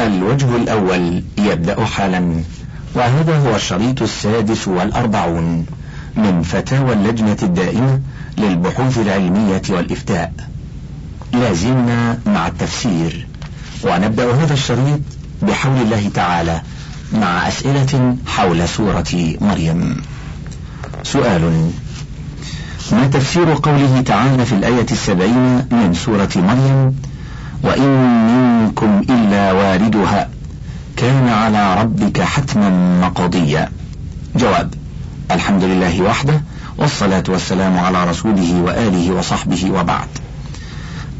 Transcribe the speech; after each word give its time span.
الوجه 0.00 0.56
الأول 0.56 1.22
يبدأ 1.38 1.84
حالا 1.84 2.42
وهذا 2.94 3.38
هو 3.38 3.56
الشريط 3.56 4.02
السادس 4.02 4.68
والأربعون 4.68 5.66
من 6.16 6.42
فتاوى 6.42 6.92
اللجنة 6.92 7.36
الدائمة 7.42 8.00
للبحوث 8.38 8.98
العلمية 8.98 9.62
والإفتاء. 9.70 10.32
لازلنا 11.32 12.18
مع 12.26 12.46
التفسير. 12.46 13.26
ونبدأ 13.84 14.34
هذا 14.34 14.54
الشريط 14.54 15.00
بحول 15.42 15.82
الله 15.82 16.10
تعالى 16.14 16.62
مع 17.12 17.48
أسئلة 17.48 18.16
حول 18.26 18.68
سورة 18.68 19.36
مريم. 19.40 20.02
سؤال 21.02 21.70
ما 22.92 23.06
تفسير 23.06 23.54
قوله 23.62 24.00
تعالى 24.06 24.44
في 24.44 24.52
الآية 24.52 24.86
السبعين 24.92 25.66
من 25.70 25.94
سورة 25.94 26.28
مريم؟ 26.36 26.94
وإن 27.62 27.88
منكم 28.28 29.02
إلا 29.10 29.52
واردها. 29.52 30.28
كان 30.96 31.28
على 31.28 31.80
ربك 31.80 32.22
حتما 32.22 33.00
مقضيا. 33.00 33.68
جواب 34.36 34.74
الحمد 35.30 35.64
لله 35.64 36.02
وحده 36.02 36.42
والصلاة 36.78 37.24
والسلام 37.28 37.78
على 37.78 38.10
رسوله 38.10 38.62
وآله 38.62 39.12
وصحبه 39.14 39.70
وبعد. 39.70 40.08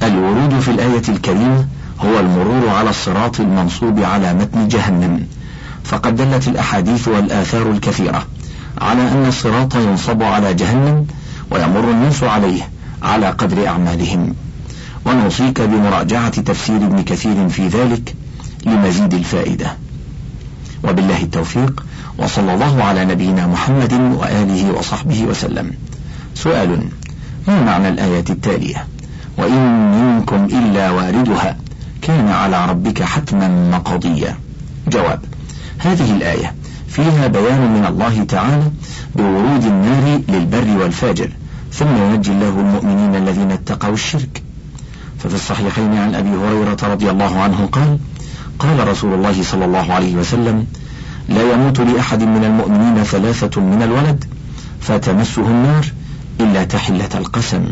الورود 0.03 0.61
في 0.61 0.71
الآية 0.71 1.03
الكريمة 1.09 1.67
هو 2.01 2.21
المرور 2.21 2.69
على 2.69 2.91
الصراط 2.91 3.41
المنصوب 3.41 4.01
على 4.01 4.35
متن 4.35 4.69
جهنم. 4.69 5.27
فقد 5.85 6.17
دلت 6.17 6.49
الأحاديث 6.49 7.09
والآثار 7.09 7.71
الكثيرة 7.71 8.27
على 8.81 9.03
أن 9.13 9.27
الصراط 9.29 9.77
ينصب 9.77 10.23
على 10.23 10.55
جهنم 10.55 11.07
ويمر 11.51 11.91
الناس 11.91 12.23
عليه 12.23 12.63
على 13.03 13.31
قدر 13.31 13.69
أعمالهم. 13.69 14.35
ونوصيك 15.09 15.61
بمراجعة 15.61 16.41
تفسير 16.41 16.77
ابن 16.77 17.03
كثير 17.03 17.49
في 17.49 17.69
ذلك 17.69 18.15
لمزيد 18.67 19.15
الفائدة. 19.15 19.77
وبالله 20.85 21.23
التوفيق 21.23 21.85
وصلى 22.19 22.55
الله 22.55 22.85
على 22.85 23.05
نبينا 23.05 23.47
محمد 23.47 23.93
وآله 23.93 24.73
وصحبه 24.73 25.25
وسلم. 25.25 25.73
سؤال 26.35 26.89
ما 27.49 27.63
معنى 27.63 27.89
الآية 27.89 28.25
التالية؟ 28.31 28.87
وإن 29.39 29.91
منكم 30.01 30.45
إلا 30.45 30.91
واردها 30.91 31.57
كان 32.03 32.29
على 32.29 32.67
ربك 32.67 33.03
حتما 33.03 33.71
مقضيا 33.71 34.37
جواب 34.89 35.21
هذه 35.79 36.13
الآية 36.17 36.55
فيها 36.89 37.27
بيان 37.27 37.73
من 37.73 37.87
الله 37.89 38.25
تعالى 38.25 38.71
بورود 39.17 39.65
النار 39.65 40.21
للبر 40.29 40.83
والفاجر 40.83 41.31
ثم 41.73 41.97
ينجي 41.97 42.33
الله 42.33 42.49
المؤمنين 42.49 43.15
الذين 43.15 43.51
اتقوا 43.51 43.95
الشرك 43.95 44.43
ففي 45.19 45.35
الصحيحين 45.35 45.99
عن 45.99 46.15
أبي 46.15 46.29
هريرة 46.29 46.77
رضي 46.83 47.11
الله 47.11 47.41
عنه 47.41 47.69
قال 47.73 47.99
قال 48.59 48.89
رسول 48.89 49.15
الله 49.15 49.43
صلى 49.43 49.65
الله 49.65 49.93
عليه 49.93 50.17
وسلم 50.17 50.67
لا 51.29 51.53
يموت 51.53 51.81
لأحد 51.81 52.23
من 52.23 52.45
المؤمنين 52.45 53.05
ثلاثة 53.05 53.61
من 53.61 53.83
الولد 53.83 54.25
فتمسه 54.81 55.47
النار 55.47 55.87
إلا 56.41 56.65
تحلة 56.65 57.09
القسم. 57.15 57.65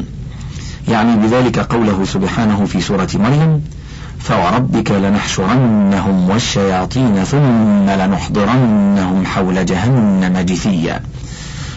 يعني 0.89 1.17
بذلك 1.17 1.59
قوله 1.59 2.05
سبحانه 2.05 2.65
في 2.65 2.81
سورة 2.81 3.09
مريم 3.15 3.63
فوربك 4.19 4.91
لنحشرنهم 4.91 6.31
والشياطين 6.31 7.25
ثم 7.25 7.91
لنحضرنهم 7.91 9.27
حول 9.27 9.67
جهنم 9.67 10.39
جثيا 10.39 11.01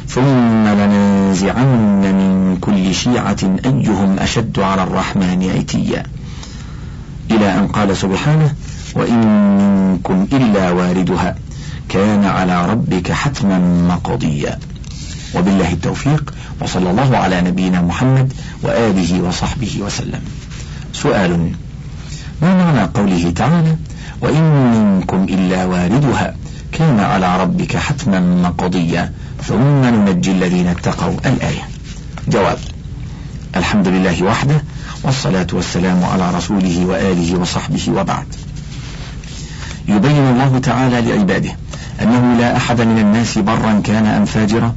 ثم 0.07 0.67
لننزعن 0.67 1.98
شيعة 2.93 3.37
أيهم 3.65 4.19
أشد 4.19 4.59
على 4.59 4.83
الرحمن 4.83 5.49
عتيا. 5.57 6.03
إلى 7.31 7.57
أن 7.57 7.67
قال 7.67 7.97
سبحانه 7.97 8.55
وإن 8.95 9.19
منكم 9.91 10.27
إلا 10.33 10.71
واردها 10.71 11.35
كان 11.89 12.25
على 12.25 12.65
ربك 12.65 13.11
حتما 13.11 13.59
مقضيا. 13.87 14.59
وبالله 15.35 15.73
التوفيق 15.73 16.33
وصلى 16.61 16.91
الله 16.91 17.17
على 17.17 17.41
نبينا 17.41 17.81
محمد 17.81 18.33
وآله 18.63 19.21
وصحبه 19.21 19.77
وسلم. 19.81 20.21
سؤال 20.93 21.51
ما 22.41 22.55
معنى 22.55 22.89
قوله 22.93 23.31
تعالى 23.35 23.75
وإن 24.21 24.43
منكم 24.71 25.23
إلا 25.23 25.65
واردها 25.65 26.35
كان 26.71 26.99
على 26.99 27.41
ربك 27.41 27.77
حتما 27.77 28.19
مقضيا 28.19 29.13
ثم 29.43 29.85
ننجي 29.85 30.31
الذين 30.31 30.67
اتقوا 30.67 31.17
الآية. 31.25 31.69
جواب 32.27 32.57
الحمد 33.55 33.87
لله 33.87 34.23
وحده 34.23 34.63
والصلاة 35.03 35.47
والسلام 35.53 36.03
على 36.03 36.31
رسوله 36.31 36.85
وآله 36.85 37.39
وصحبه 37.39 37.89
وبعد. 37.89 38.25
يبين 39.87 40.27
الله 40.27 40.59
تعالى 40.59 41.01
لعباده 41.01 41.49
أنه 42.01 42.37
لا 42.39 42.57
أحد 42.57 42.81
من 42.81 42.99
الناس 42.99 43.37
برا 43.37 43.81
كان 43.83 44.05
أم 44.05 44.25
فاجرا 44.25 44.75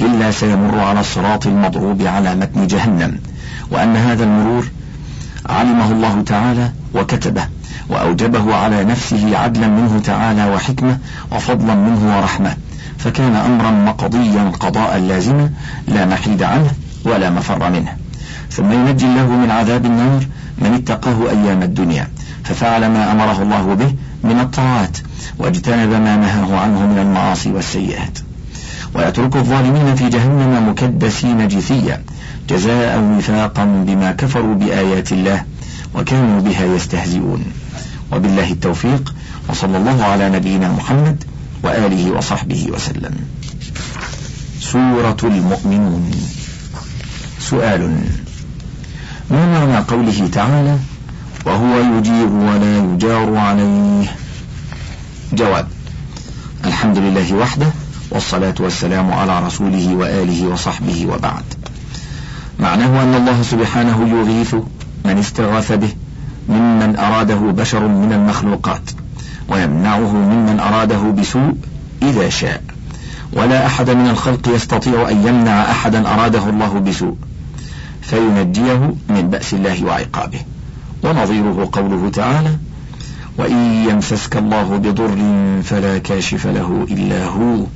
إلا 0.00 0.30
سيمر 0.30 0.78
على 0.78 1.00
الصراط 1.00 1.46
المضروب 1.46 2.02
على 2.02 2.34
متن 2.34 2.66
جهنم 2.66 3.18
وأن 3.70 3.96
هذا 3.96 4.24
المرور 4.24 4.68
علمه 5.46 5.92
الله 5.92 6.22
تعالى 6.22 6.72
وكتبه 6.94 7.48
وأوجبه 7.88 8.54
على 8.54 8.84
نفسه 8.84 9.38
عدلا 9.38 9.68
منه 9.68 10.00
تعالى 10.04 10.50
وحكمة 10.50 10.98
وفضلا 11.32 11.74
منه 11.74 12.16
ورحمة 12.18 12.56
فكان 12.98 13.36
أمرا 13.36 13.70
مقضيا 13.70 14.52
قضاء 14.60 14.98
لازما 14.98 15.50
لا 15.88 16.06
محيد 16.06 16.42
عنه 16.42 16.70
ولا 17.04 17.30
مفر 17.30 17.70
منه. 17.70 18.03
ثم 18.56 18.72
ينجي 18.72 19.06
الله 19.06 19.26
من 19.26 19.50
عذاب 19.50 19.86
النار 19.86 20.26
من 20.58 20.74
اتقاه 20.74 21.30
أيام 21.30 21.62
الدنيا 21.62 22.08
ففعل 22.44 22.88
ما 22.90 23.12
أمره 23.12 23.42
الله 23.42 23.74
به 23.74 23.94
من 24.24 24.40
الطاعات 24.40 24.98
واجتنب 25.38 25.90
ما 25.90 26.16
نهاه 26.16 26.56
عنه 26.56 26.86
من 26.86 26.98
المعاصي 26.98 27.50
والسيئات. 27.50 28.18
ويترك 28.94 29.36
الظالمين 29.36 29.94
في 29.94 30.08
جهنم 30.08 30.68
مكدسين 30.68 31.48
جثيا 31.48 32.02
جزاء 32.48 33.00
وفاقا 33.18 33.64
بما 33.64 34.12
كفروا 34.12 34.54
بآيات 34.54 35.12
الله 35.12 35.44
وكانوا 35.94 36.40
بها 36.40 36.64
يستهزئون. 36.64 37.44
وبالله 38.12 38.52
التوفيق 38.52 39.14
وصلى 39.48 39.76
الله 39.76 40.04
على 40.04 40.30
نبينا 40.30 40.72
محمد 40.72 41.24
وآله 41.62 42.10
وصحبه 42.10 42.66
وسلم. 42.72 43.14
سورة 44.60 45.16
المؤمنون. 45.24 46.10
سؤال. 47.40 48.04
ما 49.30 49.58
معنى 49.58 49.84
قوله 49.84 50.28
تعالى 50.32 50.78
وهو 51.46 51.98
يجير 51.98 52.28
ولا 52.28 52.78
يجار 52.78 53.36
عليه؟ 53.36 54.04
جواب 55.32 55.68
الحمد 56.64 56.98
لله 56.98 57.34
وحده 57.34 57.66
والصلاة 58.10 58.54
والسلام 58.60 59.12
على 59.12 59.46
رسوله 59.46 59.94
وآله 59.94 60.46
وصحبه 60.48 61.06
وبعد. 61.06 61.44
معناه 62.58 63.02
أن 63.02 63.14
الله 63.14 63.42
سبحانه 63.42 64.08
يغيث 64.08 64.54
من 65.04 65.18
استغاث 65.18 65.72
به 65.72 65.92
ممن 66.48 66.96
أراده 66.96 67.34
بشر 67.34 67.88
من 67.88 68.12
المخلوقات 68.12 68.90
ويمنعه 69.48 70.12
ممن 70.12 70.60
أراده 70.60 71.02
بسوء 71.10 71.54
إذا 72.02 72.28
شاء. 72.28 72.62
ولا 73.32 73.66
أحد 73.66 73.90
من 73.90 74.08
الخلق 74.08 74.48
يستطيع 74.48 75.10
أن 75.10 75.26
يمنع 75.26 75.70
أحدا 75.70 76.08
أراده 76.14 76.48
الله 76.48 76.78
بسوء. 76.78 77.16
فينجيه 78.06 78.94
من 79.08 79.28
بأس 79.30 79.54
الله 79.54 79.84
وعقابه. 79.84 80.40
ونظيره 81.02 81.68
قوله 81.72 82.10
تعالى 82.10 82.56
وإن 83.38 83.86
يمسسك 83.90 84.36
الله 84.36 84.76
بضر 84.76 85.18
فلا 85.62 85.98
كاشف 85.98 86.46
له 86.46 86.86
إلا 86.90 87.24
هو 87.24 87.66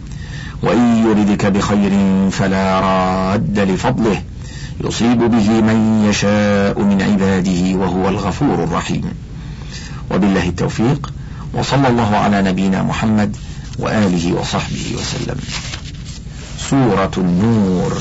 وإن 0.63 1.05
يردك 1.07 1.47
بخير 1.47 1.93
فلا 2.31 2.81
راد 2.81 3.59
لفضله 3.59 4.23
يصيب 4.85 5.19
به 5.19 5.51
من 5.61 6.07
يشاء 6.11 6.83
من 6.83 7.03
عباده 7.03 7.79
وهو 7.79 8.09
الغفور 8.09 8.65
الرحيم. 8.65 9.05
وبالله 10.11 10.49
التوفيق 10.49 11.13
وصلى 11.55 11.89
الله 11.89 12.17
على 12.17 12.43
نبينا 12.43 12.83
محمد 12.83 13.37
وآله 13.79 14.33
وصحبه 14.41 14.97
وسلم. 14.99 15.39
سورة 16.71 17.13
النور. 17.19 17.99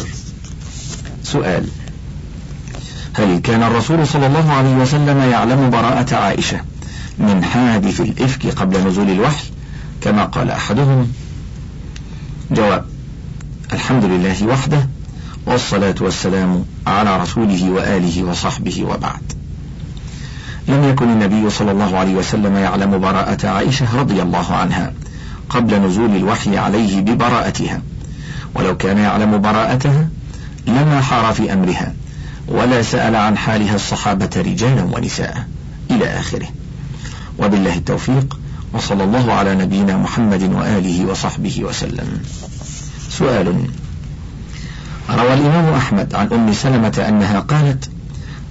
سؤال 1.23 1.67
هل 3.17 3.39
كان 3.39 3.63
الرسول 3.63 4.07
صلى 4.07 4.27
الله 4.27 4.51
عليه 4.51 4.75
وسلم 4.75 5.17
يعلم 5.17 5.69
براءة 5.69 6.15
عائشة 6.15 6.61
من 7.19 7.43
حادث 7.43 8.01
الإفك 8.01 8.47
قبل 8.47 8.87
نزول 8.87 9.09
الوحي 9.09 9.43
كما 10.01 10.25
قال 10.25 10.51
أحدهم. 10.51 11.11
جواب 12.51 12.85
الحمد 13.73 14.05
لله 14.05 14.47
وحده 14.47 14.87
والصلاة 15.45 15.95
والسلام 16.01 16.65
على 16.87 17.21
رسوله 17.21 17.71
وآله 17.71 18.23
وصحبه 18.23 18.83
وبعد. 18.83 19.33
لم 20.67 20.83
يكن 20.83 21.09
النبي 21.09 21.49
صلى 21.49 21.71
الله 21.71 21.97
عليه 21.97 22.15
وسلم 22.15 22.55
يعلم 22.55 22.99
براءة 22.99 23.47
عائشة 23.47 23.99
رضي 23.99 24.21
الله 24.21 24.53
عنها 24.53 24.93
قبل 25.49 25.81
نزول 25.81 26.15
الوحي 26.15 26.57
عليه 26.57 27.01
ببراءتها 27.01 27.81
ولو 28.55 28.77
كان 28.77 28.97
يعلم 28.97 29.41
براءتها 29.41 30.07
لما 30.67 31.01
حار 31.01 31.33
في 31.33 31.53
أمرها. 31.53 31.93
ولا 32.47 32.81
سأل 32.81 33.15
عن 33.15 33.37
حالها 33.37 33.75
الصحابة 33.75 34.29
رجالا 34.37 34.83
ونساء 34.83 35.47
إلى 35.91 36.19
آخره. 36.19 36.47
وبالله 37.39 37.75
التوفيق 37.75 38.39
وصلى 38.73 39.03
الله 39.03 39.33
على 39.33 39.55
نبينا 39.55 39.97
محمد 39.97 40.43
وآله 40.43 41.05
وصحبه 41.05 41.63
وسلم. 41.63 42.21
سؤال. 43.09 43.67
روى 45.09 45.33
الإمام 45.33 45.73
أحمد 45.73 46.15
عن 46.15 46.27
أم 46.33 46.53
سلمة 46.53 47.05
أنها 47.09 47.39
قالت 47.39 47.89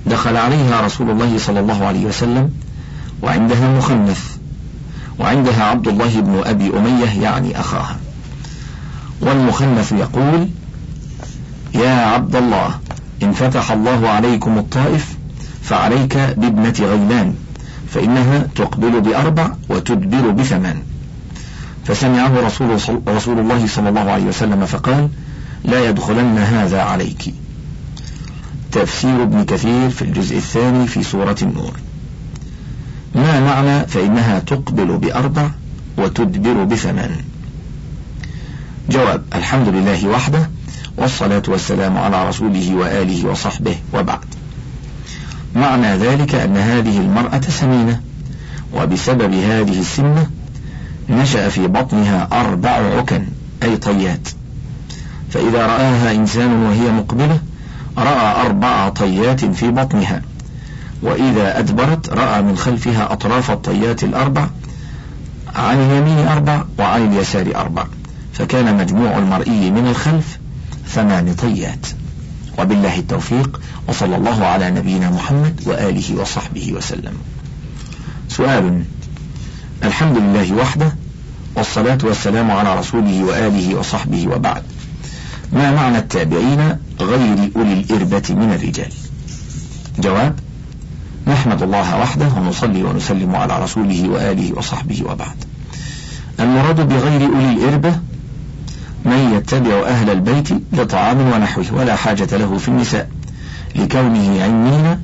دخل 0.07 0.37
عليها 0.37 0.81
رسول 0.81 1.11
الله 1.11 1.39
صلى 1.39 1.61
الله 1.61 1.87
عليه 1.87 2.05
وسلم 2.05 2.51
وعندها 3.23 3.79
مخنث 3.79 4.21
وعندها 5.19 5.65
عبد 5.65 5.89
الله 5.89 6.21
بن 6.21 6.43
أبي 6.45 6.79
أمية 6.79 7.23
يعني 7.23 7.61
أخاها. 7.61 7.97
والمخنث 9.21 9.93
يقول 9.93 10.49
يا 11.75 11.91
عبد 11.91 12.37
الله 12.37 12.75
إن 13.23 13.33
فتح 13.33 13.73
الله 13.73 14.09
عليكم 14.09 14.59
الطائف 14.59 15.17
فعليك 15.63 16.17
بابنة 16.17 16.75
غيلان 16.81 17.35
فإنها 17.91 18.47
تقبل 18.55 19.01
بأربع 19.01 19.51
وتدبر 19.69 20.31
بثمان. 20.31 20.83
فسمعه 21.85 22.41
رسول, 22.47 22.79
رسول 23.09 23.39
الله 23.39 23.67
صلى 23.67 23.89
الله 23.89 24.11
عليه 24.11 24.25
وسلم 24.25 24.67
فقال 24.67 25.09
لا 25.65 25.89
يدخلن 25.89 26.39
هذا 26.39 26.83
عليك. 26.83 27.35
تفسير 28.73 29.23
ابن 29.23 29.45
كثير 29.45 29.91
في 29.91 30.03
الجزء 30.03 30.37
الثاني 30.37 30.87
في 30.87 31.03
سورة 31.03 31.37
النور. 31.43 31.73
ما 33.15 33.41
معنى 33.41 33.87
فإنها 33.87 34.39
تقبل 34.39 34.97
بأربع 34.97 35.51
وتدبر 35.99 36.65
بثمان؟ 36.65 37.11
جواب 38.91 39.23
الحمد 39.35 39.69
لله 39.69 40.09
وحده 40.09 40.51
والصلاة 40.97 41.43
والسلام 41.49 41.99
على 41.99 42.29
رسوله 42.29 42.75
وآله 42.75 43.29
وصحبه 43.29 43.77
وبعد. 43.95 44.25
معنى 45.55 45.97
ذلك 45.97 46.35
أن 46.35 46.57
هذه 46.57 46.99
المرأة 46.99 47.41
سمينة 47.41 48.01
وبسبب 48.75 49.35
هذه 49.35 49.81
السمنة 49.81 50.27
نشأ 51.09 51.49
في 51.49 51.67
بطنها 51.67 52.29
أربع 52.33 52.71
عكن 52.71 53.27
أي 53.63 53.77
طيات. 53.77 54.29
فإذا 55.31 55.67
رآها 55.67 56.13
إنسان 56.13 56.53
وهي 56.53 56.91
مقبلة 56.91 57.39
رأى 57.99 58.47
أربع 58.47 58.89
طيات 58.89 59.45
في 59.45 59.71
بطنها. 59.71 60.23
وإذا 61.03 61.59
أدبرت 61.59 62.09
رأى 62.09 62.43
من 62.43 62.57
خلفها 62.57 63.13
أطراف 63.13 63.51
الطيات 63.51 64.05
الأربع 64.05 64.47
عن 65.57 65.77
اليمين 65.77 66.27
أربع 66.27 66.65
وعن 66.79 67.13
اليسار 67.13 67.57
أربع. 67.57 67.87
فكان 68.33 68.77
مجموع 68.77 69.19
المرئي 69.19 69.71
من 69.71 69.87
الخلف 69.87 70.36
ثمان 70.89 71.35
طيات 71.35 71.87
وبالله 72.59 72.99
التوفيق 72.99 73.61
وصلى 73.89 74.17
الله 74.17 74.47
على 74.47 74.71
نبينا 74.71 75.11
محمد 75.11 75.61
وآله 75.67 76.21
وصحبه 76.21 76.73
وسلم. 76.73 77.15
سؤال 78.29 78.85
الحمد 79.85 80.17
لله 80.17 80.53
وحده 80.53 80.97
والصلاة 81.57 81.99
والسلام 82.03 82.51
على 82.51 82.79
رسوله 82.79 83.25
وآله 83.25 83.75
وصحبه 83.75 84.29
وبعد. 84.29 84.63
ما 85.53 85.71
معنى 85.71 85.99
التابعين 85.99 86.77
غير 87.01 87.51
أولي 87.57 87.73
الإربة 87.73 88.23
من 88.31 88.53
الرجال؟ 88.53 88.93
جواب 89.99 90.39
نحمد 91.27 91.63
الله 91.63 92.01
وحده 92.01 92.29
ونصلي 92.37 92.83
ونسلم 92.83 93.37
على 93.37 93.63
رسوله 93.63 94.09
وآله 94.09 94.59
وصحبه 94.59 95.03
وبعد. 95.05 95.37
المراد 96.41 96.89
بغير 96.89 97.27
أولي 97.27 97.53
الإربة 97.53 98.01
من 99.07 99.33
يتبع 99.37 99.87
أهل 99.87 100.11
البيت 100.11 100.49
لطعام 100.73 101.21
ونحوه 101.33 101.65
ولا 101.73 101.97
حاجة 101.97 102.37
له 102.37 102.59
في 102.59 102.69
النساء 102.69 103.09
لكونه 103.77 104.43
عنين 104.43 104.99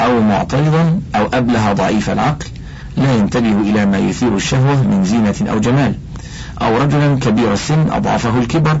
أو 0.00 0.20
معترضا 0.22 1.00
أو 1.14 1.26
أبله 1.34 1.72
ضعيف 1.72 2.10
العقل 2.10 2.46
لا 2.96 3.14
ينتبه 3.14 3.60
إلى 3.60 3.86
ما 3.86 3.98
يثير 3.98 4.36
الشهوة 4.36 4.82
من 4.82 5.04
زينة 5.04 5.52
أو 5.52 5.58
جمال 5.58 5.94
أو 6.62 6.76
رجلا 6.76 7.18
كبير 7.20 7.52
السن 7.52 7.90
أضعفه 7.90 8.38
الكبر 8.38 8.80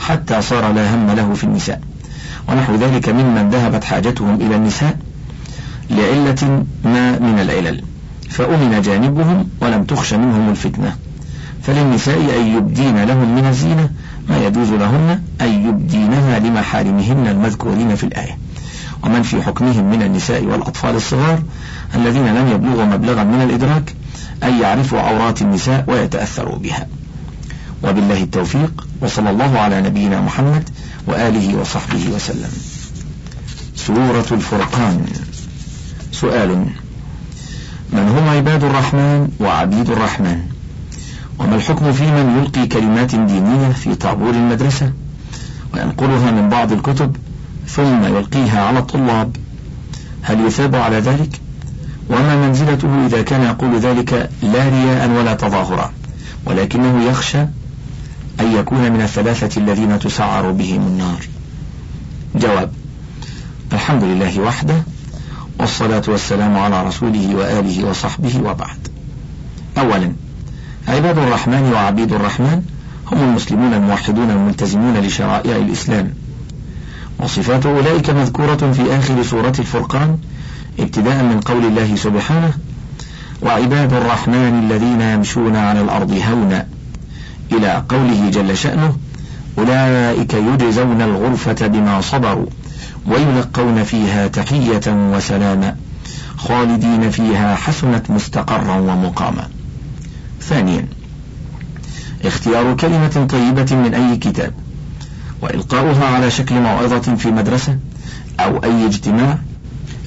حتى 0.00 0.42
صار 0.42 0.72
لا 0.72 0.94
هم 0.94 1.10
له 1.10 1.34
في 1.34 1.44
النساء. 1.44 1.80
ونحو 2.48 2.74
ذلك 2.74 3.08
ممن 3.08 3.50
ذهبت 3.50 3.84
حاجتهم 3.84 4.34
إلى 4.34 4.56
النساء 4.56 4.96
لعلة 5.90 6.64
ما 6.84 7.18
من 7.18 7.38
العلل 7.40 7.82
فأمن 8.30 8.82
جانبهم 8.82 9.48
ولم 9.60 9.84
تخش 9.84 10.14
منهم 10.14 10.50
الفتنة. 10.50 10.96
فللنساء 11.66 12.40
أن 12.40 12.56
يبدين 12.56 13.04
لهم 13.04 13.34
من 13.34 13.46
الزينة 13.46 13.90
ما 14.28 14.46
يجوز 14.46 14.70
لهن 14.70 15.20
أن 15.40 15.68
يبدينها 15.68 16.38
لمحارمهن 16.38 17.26
المذكورين 17.26 17.94
في 17.94 18.04
الآية. 18.04 18.38
ومن 19.04 19.22
في 19.22 19.42
حكمهم 19.42 19.90
من 19.90 20.02
النساء 20.02 20.44
والأطفال 20.44 20.96
الصغار 20.96 21.42
الذين 21.94 22.26
لم 22.34 22.48
يبلغوا 22.48 22.84
مبلغا 22.84 23.24
من 23.24 23.42
الإدراك 23.42 23.94
أن 24.42 24.60
يعرفوا 24.60 25.00
عورات 25.00 25.42
النساء 25.42 25.84
ويتأثروا 25.88 26.58
بها. 26.58 26.86
وبالله 27.84 28.22
التوفيق 28.22 28.86
وصلى 29.00 29.30
الله 29.30 29.58
على 29.58 29.82
نبينا 29.82 30.20
محمد 30.20 30.68
وآله 31.06 31.60
وصحبه 31.60 32.08
وسلم. 32.14 32.50
سورة 33.76 34.26
الفرقان. 34.32 35.06
سؤال 36.12 36.66
من 37.92 38.08
هم 38.08 38.28
عباد 38.28 38.64
الرحمن 38.64 39.28
وعبيد 39.40 39.90
الرحمن؟ 39.90 40.53
وما 41.38 41.56
الحكم 41.56 41.92
في 41.92 42.02
من 42.02 42.38
يلقي 42.38 42.66
كلمات 42.66 43.14
دينية 43.14 43.68
في 43.68 43.94
طابور 43.94 44.30
المدرسة؟ 44.30 44.92
وينقلها 45.74 46.30
من 46.30 46.48
بعض 46.48 46.72
الكتب 46.72 47.16
ثم 47.68 48.04
يلقيها 48.04 48.64
على 48.64 48.78
الطلاب. 48.78 49.36
هل 50.22 50.46
يثاب 50.46 50.74
على 50.74 50.98
ذلك؟ 50.98 51.40
وما 52.10 52.46
منزلته 52.46 53.06
إذا 53.06 53.22
كان 53.22 53.42
يقول 53.42 53.78
ذلك 53.78 54.30
لا 54.42 54.68
رياء 54.68 55.10
ولا 55.10 55.34
تظاهرا 55.34 55.92
ولكنه 56.46 57.04
يخشى 57.04 57.40
أن 58.40 58.52
يكون 58.52 58.92
من 58.92 59.02
الثلاثة 59.02 59.60
الذين 59.60 59.98
تسعر 59.98 60.50
بهم 60.50 60.86
النار. 60.86 61.26
جواب 62.34 62.70
الحمد 63.72 64.04
لله 64.04 64.40
وحده 64.40 64.82
والصلاة 65.60 66.02
والسلام 66.08 66.58
على 66.58 66.86
رسوله 66.86 67.34
وآله 67.34 67.84
وصحبه 67.84 68.40
وبعد. 68.44 68.88
أولا 69.78 70.12
عباد 70.88 71.18
الرحمن 71.18 71.72
وعبيد 71.72 72.12
الرحمن 72.12 72.62
هم 73.12 73.18
المسلمون 73.22 73.74
الموحدون 73.74 74.30
الملتزمون 74.30 74.96
لشرائع 74.96 75.56
الإسلام. 75.56 76.14
وصفات 77.20 77.66
أولئك 77.66 78.10
مذكورة 78.10 78.72
في 78.72 78.98
آخر 78.98 79.22
سورة 79.22 79.52
الفرقان 79.58 80.18
ابتداء 80.80 81.22
من 81.22 81.40
قول 81.40 81.64
الله 81.64 81.96
سبحانه 81.96 82.52
وعباد 83.42 83.92
الرحمن 83.92 84.64
الذين 84.64 85.00
يمشون 85.00 85.56
على 85.56 85.80
الأرض 85.80 86.20
هونا. 86.30 86.66
إلى 87.52 87.82
قوله 87.88 88.30
جل 88.30 88.56
شأنه 88.56 88.96
أولئك 89.58 90.34
يجزون 90.34 91.02
الغرفة 91.02 91.66
بما 91.66 92.00
صبروا 92.00 92.46
ويلقون 93.06 93.84
فيها 93.84 94.26
تحية 94.26 94.82
وسلاما 94.86 95.76
خالدين 96.36 97.10
فيها 97.10 97.54
حسنت 97.54 98.10
مستقرا 98.10 98.76
ومقاما. 98.76 99.48
ثانيا 100.48 100.86
اختيار 102.24 102.74
كلمة 102.76 103.26
طيبة 103.30 103.76
من 103.76 103.94
أي 103.94 104.16
كتاب 104.16 104.52
وإلقاؤها 105.42 106.06
على 106.06 106.30
شكل 106.30 106.60
موعظة 106.60 107.14
في 107.14 107.30
مدرسة 107.30 107.78
أو 108.40 108.64
أي 108.64 108.86
اجتماع 108.86 109.38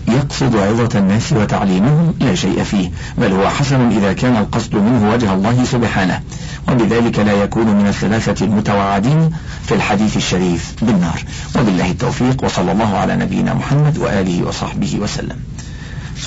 يقصد 0.08 0.56
عظة 0.56 1.00
الناس 1.00 1.34
وتعليمهم 1.34 2.14
لا 2.20 2.36
شيء 2.36 2.64
فيه 2.64 2.92
بل 3.18 3.32
هو 3.32 3.50
حسن 3.50 3.92
إذا 3.92 4.14
كان 4.14 4.38
القصد 4.38 4.76
منه 4.76 5.10
وجه 5.14 5.34
الله 5.34 5.66
سبحانه 5.66 6.22
وبذلك 6.70 7.20
لا 7.20 7.34
يكون 7.34 7.68
من 7.68 7.88
الثلاثة 7.88 8.46
المتوعدين 8.46 9.30
في 9.66 9.76
الحديث 9.76 10.18
الشريف 10.18 10.74
بالنار. 10.82 11.24
وبالله 11.56 11.92
التوفيق 11.92 12.44
وصلى 12.44 12.72
الله 12.72 12.98
على 12.98 13.16
نبينا 13.16 13.54
محمد 13.54 13.98
وآله 13.98 14.44
وصحبه 14.44 14.98
وسلم. 15.02 15.38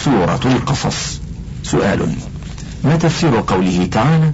سورة 0.04 0.40
القصص. 0.44 1.20
سؤال. 1.62 2.08
ما 2.84 2.96
تفسير 2.96 3.40
قوله 3.46 3.88
تعالى؟ 3.92 4.32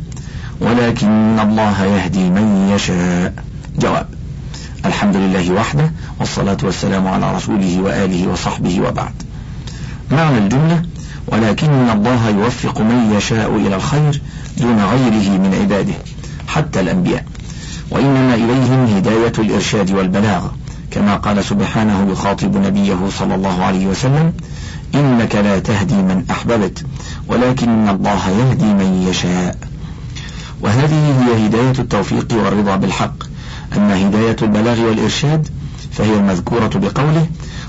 ولكن 0.61 1.38
الله 1.41 1.85
يهدي 1.85 2.31
من 2.31 2.71
يشاء. 2.75 3.33
جواب 3.79 4.07
الحمد 4.85 5.17
لله 5.17 5.50
وحده 5.53 5.93
والصلاة 6.21 6.57
والسلام 6.62 7.09
على 7.09 7.37
رسوله 7.37 7.81
وآله 7.81 8.29
وصحبه 8.29 8.81
وبعد. 8.81 9.15
معنى 10.12 10.38
الجملة 10.38 10.83
ولكن 11.26 11.91
الله 11.91 12.29
يوفق 12.29 12.81
من 12.81 13.15
يشاء 13.17 13.57
إلى 13.57 13.76
الخير 13.76 14.23
دون 14.59 14.81
غيره 14.81 15.38
من 15.38 15.59
عباده 15.61 15.95
حتى 16.49 16.81
الأنبياء. 16.81 17.25
وإنما 17.91 18.35
إليهم 18.35 18.97
هداية 18.97 19.33
الإرشاد 19.38 19.91
والبلاغ 19.91 20.49
كما 20.91 21.17
قال 21.17 21.45
سبحانه 21.45 22.12
يخاطب 22.12 22.57
نبيه 22.57 22.99
صلى 23.19 23.35
الله 23.35 23.65
عليه 23.65 23.87
وسلم 23.87 24.33
إنك 24.97 25.35
لا 25.35 25.59
تهدي 25.59 25.95
من 25.95 26.25
أحببت 26.31 26.85
ولكن 27.29 27.88
الله 27.88 28.31
يهدي 28.31 28.65
من 28.65 29.07
يشاء. 29.11 29.59
وهذه 30.61 31.23
هي 31.23 31.47
هداية 31.47 31.79
التوفيق 31.79 32.33
والرضا 32.33 32.76
بالحق. 32.76 33.15
أما 33.76 34.09
هداية 34.09 34.37
البلاغ 34.43 34.81
والإرشاد 34.81 35.49
فهي 35.93 36.15
المذكورة 36.15 36.71
بقوله 36.75 37.26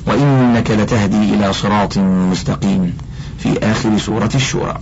وإنك 0.08 0.72
لتهدي 0.72 1.34
إلى 1.34 1.54
صراط 1.54 1.98
مستقيم 1.98 2.94
في 3.40 3.60
آخر 3.64 3.98
سورة 3.98 4.32
الشورى. 4.36 4.80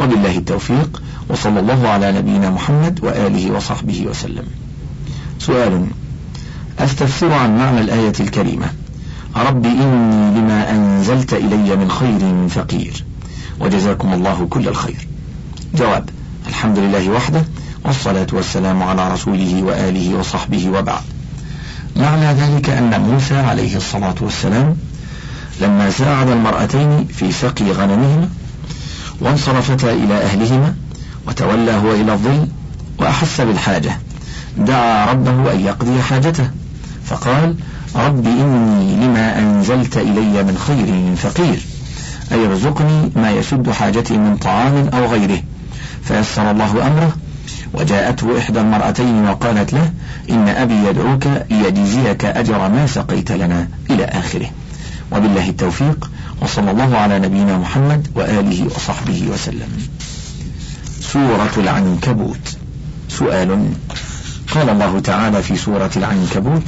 وبالله 0.00 0.38
التوفيق 0.38 1.02
وصلى 1.28 1.60
الله 1.60 1.88
على 1.88 2.12
نبينا 2.12 2.50
محمد 2.50 3.00
وآله 3.04 3.50
وصحبه 3.50 4.06
وسلم. 4.10 4.44
سؤال 5.38 5.86
أستفسر 6.78 7.32
عن 7.32 7.58
معنى 7.58 7.80
الآية 7.80 8.12
الكريمة؟ 8.20 8.66
رب 9.36 9.66
إني 9.66 10.40
لما 10.40 10.70
أنزلت 10.70 11.32
إلي 11.32 11.76
من 11.76 11.90
خير 11.90 12.48
فقير. 12.48 13.04
وجزاكم 13.60 14.12
الله 14.12 14.46
كل 14.50 14.68
الخير. 14.68 15.08
جواب 15.74 16.08
الحمد 16.48 16.78
لله 16.78 17.08
وحده 17.08 17.44
والصلاة 17.84 18.26
والسلام 18.32 18.82
على 18.82 19.12
رسوله 19.12 19.62
وآله 19.62 20.18
وصحبه 20.18 20.70
وبعد. 20.70 21.02
معنى 21.96 22.32
ذلك 22.32 22.70
أن 22.70 23.00
موسى 23.00 23.36
عليه 23.36 23.76
الصلاة 23.76 24.14
والسلام 24.20 24.76
لما 25.60 25.90
ساعد 25.90 26.28
المرأتين 26.28 27.06
في 27.06 27.32
سقي 27.32 27.72
غنمهما 27.72 28.28
وانصرفتا 29.20 29.92
إلى 29.92 30.14
أهلهما 30.14 30.74
وتولى 31.28 31.72
هو 31.72 31.92
إلى 31.92 32.12
الظل 32.12 32.48
وأحس 32.98 33.40
بالحاجة 33.40 33.98
دعا 34.58 35.12
ربه 35.12 35.52
أن 35.52 35.60
يقضي 35.60 36.02
حاجته. 36.02 36.50
فقال 37.04 37.54
رب 37.96 38.26
إني 38.26 39.06
لما 39.06 39.38
أنزلت 39.38 39.96
إلي 39.96 40.42
من 40.42 40.58
خير 40.58 41.16
فقير 41.16 41.60
أي 42.32 42.46
ارزقني 42.46 43.10
ما 43.16 43.30
يسد 43.30 43.70
حاجتي 43.70 44.18
من 44.18 44.36
طعام 44.36 44.88
أو 44.88 45.06
غيره. 45.06 45.42
فيسر 46.04 46.50
الله 46.50 46.86
أمره 46.86 47.16
وجاءته 47.74 48.38
إحدى 48.38 48.60
المرأتين 48.60 49.28
وقالت 49.28 49.72
له 49.72 49.92
إن 50.30 50.48
أبي 50.48 50.74
يدعوك 50.74 51.26
ليجزيك 51.50 52.24
أجر 52.24 52.68
ما 52.68 52.86
سقيت 52.86 53.32
لنا 53.32 53.68
إلى 53.90 54.04
آخره. 54.04 54.50
وبالله 55.12 55.48
التوفيق 55.48 56.10
وصلى 56.42 56.70
الله 56.70 56.96
على 56.96 57.18
نبينا 57.18 57.58
محمد 57.58 58.08
وآله 58.14 58.66
وصحبه 58.76 59.28
وسلم. 59.32 59.88
سورة 61.00 61.50
العنكبوت. 61.56 62.56
سؤال. 63.08 63.68
قال 64.54 64.70
الله 64.70 65.00
تعالى 65.00 65.42
في 65.42 65.56
سورة 65.56 65.90
العنكبوت 65.96 66.62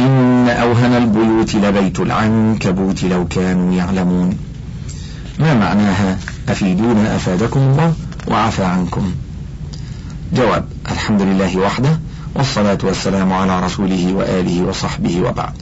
إن 0.00 0.48
أوهن 0.48 0.92
البيوت 0.92 1.54
لبيت 1.54 2.00
العنكبوت 2.00 3.04
لو 3.04 3.28
كانوا 3.28 3.74
يعلمون. 3.74 4.38
ما 5.38 5.54
معناها؟ 5.54 6.18
أفيدونا 6.48 7.16
أفادكم 7.16 7.60
الله 7.60 7.94
وعفى 8.28 8.64
عنكم. 8.64 9.12
جواب 10.32 10.64
الحمد 10.90 11.22
لله 11.22 11.56
وحده 11.56 12.00
والصلاة 12.34 12.78
والسلام 12.82 13.32
على 13.32 13.60
رسوله 13.60 14.12
وآله 14.14 14.62
وصحبه 14.62 15.20
وبعد. 15.20 15.52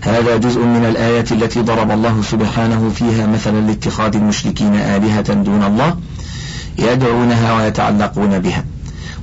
هذا 0.00 0.36
جزء 0.36 0.60
من 0.60 0.84
الآية 0.84 1.24
التي 1.30 1.60
ضرب 1.60 1.90
الله 1.90 2.22
سبحانه 2.22 2.92
فيها 2.94 3.26
مثلا 3.26 3.60
لاتخاذ 3.60 4.16
المشركين 4.16 4.74
آلهة 4.74 5.34
دون 5.34 5.62
الله 5.62 5.96
يدعونها 6.78 7.56
ويتعلقون 7.56 8.38
بها 8.38 8.64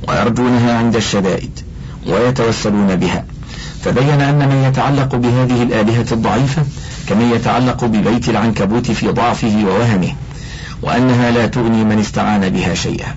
ويرجونها 0.07 0.77
عند 0.77 0.95
الشدائد 0.95 1.59
ويتوسلون 2.07 2.95
بها. 2.95 3.25
فبين 3.83 4.21
أن 4.21 4.49
من 4.49 4.63
يتعلق 4.63 5.15
بهذه 5.15 5.63
الآلهة 5.63 6.05
الضعيفة 6.11 6.65
كمن 7.09 7.31
يتعلق 7.35 7.85
ببيت 7.85 8.29
العنكبوت 8.29 8.91
في 8.91 9.07
ضعفه 9.07 9.65
ووهمه 9.65 10.15
وأنها 10.81 11.31
لا 11.31 11.47
تغني 11.47 11.83
من 11.83 11.99
استعان 11.99 12.49
بها 12.49 12.73
شيئا. 12.73 13.15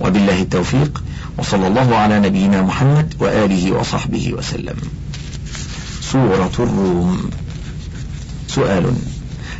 وبالله 0.00 0.42
التوفيق 0.42 1.02
وصلى 1.38 1.66
الله 1.66 1.96
على 1.96 2.20
نبينا 2.20 2.62
محمد 2.62 3.14
وآله 3.20 3.72
وصحبه 3.72 4.32
وسلم. 4.32 4.76
سورة 6.00 6.52
الروم. 6.58 7.30
سؤال. 8.48 8.92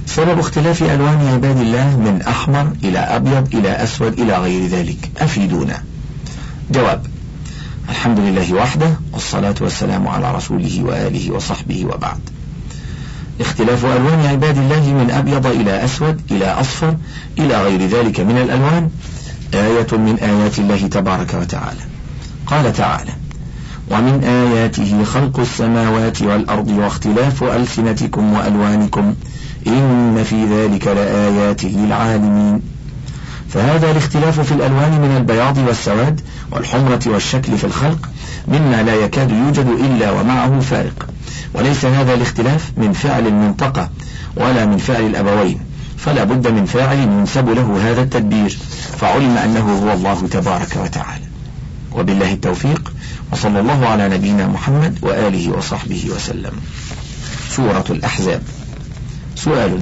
سبب 0.06 0.38
اختلاف 0.38 0.82
ألوان 0.82 1.28
عباد 1.32 1.60
الله 1.60 1.96
من 1.96 2.22
أحمر 2.28 2.72
إلى 2.84 2.98
أبيض 2.98 3.54
إلى 3.54 3.70
أسود 3.82 4.20
إلى 4.20 4.38
غير 4.38 4.66
ذلك. 4.66 5.10
أفيدونا. 5.18 5.82
جواب. 6.70 7.13
الحمد 7.88 8.20
لله 8.20 8.54
وحده 8.54 8.90
والصلاة 9.12 9.54
والسلام 9.60 10.08
على 10.08 10.32
رسوله 10.34 10.84
وآله 10.84 11.32
وصحبه 11.34 11.84
وبعد. 11.84 12.18
اختلاف 13.40 13.84
ألوان 13.84 14.26
عباد 14.26 14.58
الله 14.58 14.92
من 14.92 15.10
أبيض 15.10 15.46
إلى 15.46 15.84
أسود 15.84 16.20
إلى 16.30 16.46
أصفر 16.46 16.96
إلى 17.38 17.62
غير 17.62 17.86
ذلك 17.86 18.20
من 18.20 18.38
الألوان 18.38 18.90
آية 19.54 19.98
من 19.98 20.18
آيات 20.22 20.58
الله 20.58 20.86
تبارك 20.86 21.34
وتعالى. 21.34 21.80
قال 22.46 22.72
تعالى 22.72 23.12
ومن 23.90 24.24
آياته 24.24 25.04
خلق 25.04 25.40
السماوات 25.40 26.22
والأرض 26.22 26.68
واختلاف 26.68 27.44
ألسنتكم 27.44 28.32
وألوانكم 28.32 29.14
إن 29.66 30.24
في 30.24 30.44
ذلك 30.44 30.86
لآيات 30.86 31.64
للعالمين 31.64 32.60
فهذا 33.54 33.90
الاختلاف 33.90 34.40
في 34.40 34.52
الألوان 34.52 35.00
من 35.00 35.16
البياض 35.16 35.58
والسواد 35.58 36.20
والحمرة 36.52 37.00
والشكل 37.06 37.58
في 37.58 37.64
الخلق 37.64 38.08
مما 38.48 38.82
لا 38.82 38.94
يكاد 38.94 39.30
يوجد 39.30 39.66
إلا 39.66 40.10
ومعه 40.10 40.60
فارق. 40.60 41.08
وليس 41.54 41.84
هذا 41.84 42.14
الاختلاف 42.14 42.72
من 42.76 42.92
فعل 42.92 43.26
المنطقة 43.26 43.90
ولا 44.36 44.66
من 44.66 44.78
فعل 44.78 45.06
الأبوين 45.06 45.60
فلا 45.96 46.24
بد 46.24 46.48
من 46.48 46.64
فاعل 46.64 46.98
ينسب 46.98 47.48
له 47.48 47.90
هذا 47.90 48.02
التدبير 48.02 48.58
فعلم 49.00 49.36
أنه 49.36 49.84
هو 49.84 49.92
الله 49.92 50.28
تبارك 50.30 50.76
وتعالى. 50.84 51.24
وبالله 51.92 52.32
التوفيق 52.32 52.92
وصلى 53.32 53.60
الله 53.60 53.86
على 53.86 54.08
نبينا 54.08 54.46
محمد 54.46 54.98
وآله 55.02 55.50
وصحبه 55.50 56.04
وسلم. 56.16 56.52
سورة 57.50 57.84
الأحزاب. 57.90 58.42
سؤال. 59.36 59.80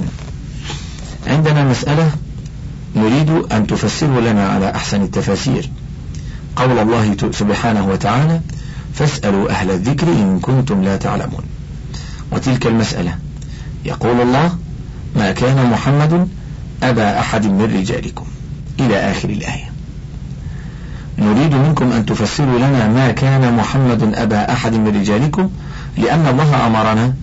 عندنا 1.27 1.63
مسألة 1.63 2.11
نريد 2.95 3.29
أن 3.29 3.67
تفسره 3.67 4.19
لنا 4.19 4.47
على 4.47 4.75
أحسن 4.75 5.01
التفاسير. 5.01 5.69
قول 6.55 6.79
الله 6.79 7.15
سبحانه 7.31 7.87
وتعالى 7.87 8.41
فاسألوا 8.93 9.49
أهل 9.49 9.71
الذكر 9.71 10.07
إن 10.07 10.39
كنتم 10.39 10.83
لا 10.83 10.97
تعلمون. 10.97 11.43
وتلك 12.31 12.67
المسألة. 12.67 13.17
يقول 13.85 14.21
الله 14.21 14.57
ما 15.15 15.31
كان 15.31 15.69
محمد 15.69 16.27
أبا 16.83 17.19
أحد 17.19 17.45
من 17.45 17.79
رجالكم. 17.79 18.25
إلى 18.79 19.11
آخر 19.11 19.29
الآية. 19.29 19.71
نريد 21.17 21.53
منكم 21.53 21.91
أن 21.91 22.05
تفسروا 22.05 22.57
لنا 22.57 22.87
ما 22.87 23.11
كان 23.11 23.55
محمد 23.55 24.13
أبا 24.15 24.53
أحد 24.53 24.73
من 24.73 24.87
رجالكم 25.01 25.49
لأن 25.97 26.27
الله 26.27 26.67
أمرنا 26.67 27.13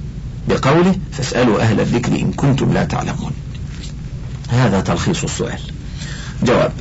بقوله 0.48 0.94
فاسألوا 1.12 1.60
أهل 1.60 1.80
الذكر 1.80 2.12
إن 2.12 2.32
كنتم 2.32 2.72
لا 2.72 2.84
تعلمون. 2.84 3.32
هذا 4.50 4.80
تلخيص 4.80 5.24
السؤال. 5.24 5.60
جواب 6.42 6.72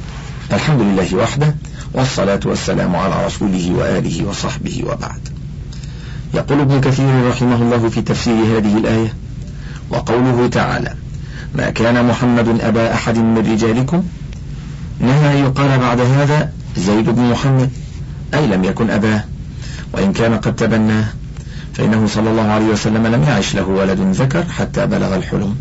الحمد 0.54 0.82
لله 0.82 1.16
وحده 1.16 1.56
والصلاة 1.94 2.40
والسلام 2.46 2.96
على 2.96 3.26
رسوله 3.26 3.72
وآله 3.72 4.26
وصحبه 4.26 4.84
وبعد. 4.88 5.30
يقول 6.34 6.60
ابن 6.60 6.82
كثير 6.82 7.30
رحمه 7.30 7.56
الله 7.56 7.90
في 7.90 8.02
تفسير 8.02 8.34
هذه 8.34 8.78
الآية 8.78 9.14
وقوله 9.90 10.48
تعالى 10.48 10.94
ما 11.56 11.70
كان 11.70 12.06
محمد 12.06 12.62
أبا 12.62 12.94
أحد 12.94 13.18
من 13.18 13.38
رجالكم؟ 13.38 14.04
نهى 15.00 15.40
يقال 15.40 15.80
بعد 15.80 16.00
هذا 16.00 16.52
زيد 16.78 17.10
بن 17.10 17.22
محمد 17.22 17.70
أي 18.34 18.48
لم 18.48 18.64
يكن 18.64 18.90
أباه 18.90 19.24
وإن 19.94 20.14
كان 20.14 20.38
قد 20.38 20.56
تبناه. 20.56 21.06
فإنه 21.74 22.08
صلى 22.08 22.30
الله 22.30 22.48
عليه 22.48 22.66
وسلم 22.66 23.08
لم 23.08 23.24
يعش 23.24 23.56
له 23.56 23.68
ولد 23.68 24.00
ذكر 24.00 24.44
حتى 24.44 24.86
بلغ 24.86 25.16
الحلم. 25.16 25.56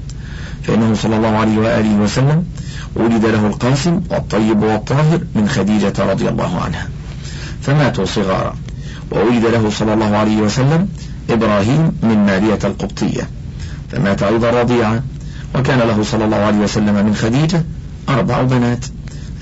فإنه 0.68 0.94
صلى 0.94 1.16
الله 1.16 1.36
عليه 1.36 1.58
وآله 1.58 1.94
وسلم 1.94 2.44
ولد 2.96 3.24
له 3.26 3.46
القاسم 3.46 4.00
والطيب 4.10 4.62
والطاهر 4.62 5.20
من 5.34 5.48
خديجة 5.48 5.92
رضي 5.98 6.28
الله 6.28 6.60
عنها. 6.60 6.88
فماتوا 7.62 8.04
صغارا. 8.04 8.54
وولد 9.10 9.46
له 9.46 9.70
صلى 9.70 9.94
الله 9.94 10.16
عليه 10.16 10.36
وسلم 10.36 10.88
إبراهيم 11.30 11.92
من 12.02 12.26
مارية 12.26 12.58
القبطية. 12.64 13.28
فمات 13.92 14.22
أيضا 14.22 14.50
رضيعا 14.50 15.02
وكان 15.54 15.78
له 15.78 16.02
صلى 16.02 16.24
الله 16.24 16.36
عليه 16.36 16.58
وسلم 16.58 17.06
من 17.06 17.14
خديجة 17.14 17.64
أربع 18.08 18.42
بنات 18.42 18.84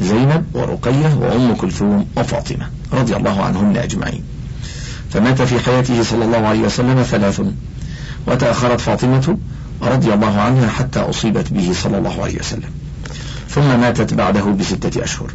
زينب 0.00 0.45
ورقية 0.54 1.14
وأم 1.21 1.54
كلثوم 1.54 2.06
وفاطمة 2.16 2.66
رضي 2.92 3.16
الله 3.16 3.42
عنهن 3.42 3.76
أجمعين. 3.76 4.23
فمات 5.11 5.42
في 5.42 5.59
حياته 5.59 6.02
صلى 6.02 6.25
الله 6.25 6.47
عليه 6.47 6.61
وسلم 6.61 7.02
ثلاث. 7.02 7.42
وتأخرت 8.26 8.80
فاطمة 8.80 9.38
رضي 9.83 10.14
الله 10.14 10.40
عنها 10.40 10.68
حتى 10.68 11.00
أصيبت 11.00 11.52
به 11.52 11.73
صلى 11.73 11.99
الله 11.99 12.23
عليه 12.23 12.38
وسلم. 12.38 12.71
ثم 13.49 13.80
ماتت 13.80 14.14
بعده 14.14 14.45
بستة 14.45 15.04
أشهر. 15.04 15.30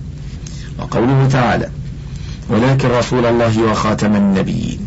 وقوله 0.79 1.27
تعالى 1.31 1.69
ولكن 2.50 2.89
رسول 2.89 3.25
الله 3.25 3.63
وخاتم 3.63 4.15
النبيين 4.15 4.79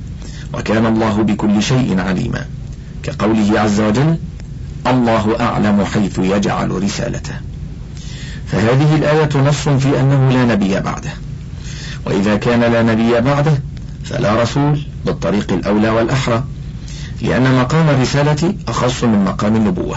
وكان 0.55 0.87
الله 0.87 1.23
بكل 1.23 1.63
شيء 1.63 2.01
عليما. 2.01 2.47
كقوله 3.03 3.61
عز 3.61 3.81
وجل 3.81 4.17
الله 4.87 5.37
أعلم 5.41 5.85
حيث 5.85 6.19
يجعل 6.19 6.83
رسالته. 6.83 7.35
فهذه 8.47 8.95
الآية 8.95 9.49
نص 9.49 9.69
في 9.69 10.01
أنه 10.01 10.31
لا 10.33 10.45
نبي 10.45 10.81
بعده. 10.81 11.11
وإذا 12.07 12.37
كان 12.37 12.61
لا 12.61 12.83
نبي 12.83 13.21
بعده 13.21 13.59
فلا 14.05 14.43
رسول 14.43 14.87
بالطريق 15.07 15.53
الأولى 15.53 15.91
والأحرى. 15.91 16.45
لأن 17.25 17.55
مقام 17.55 17.89
الرسالة 17.89 18.55
أخص 18.69 19.05
من 19.05 19.25
مقام 19.25 19.57
النبوة 19.57 19.97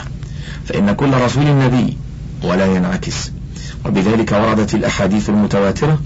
فإن 0.65 0.91
كل 0.91 1.13
رسول 1.13 1.46
نبي 1.46 1.98
ولا 2.43 2.65
ينعكس. 2.65 3.31
وبذلك 3.86 4.31
وردت 4.31 4.75
الأحاديث 4.75 5.29
المتواترة 5.29 6.00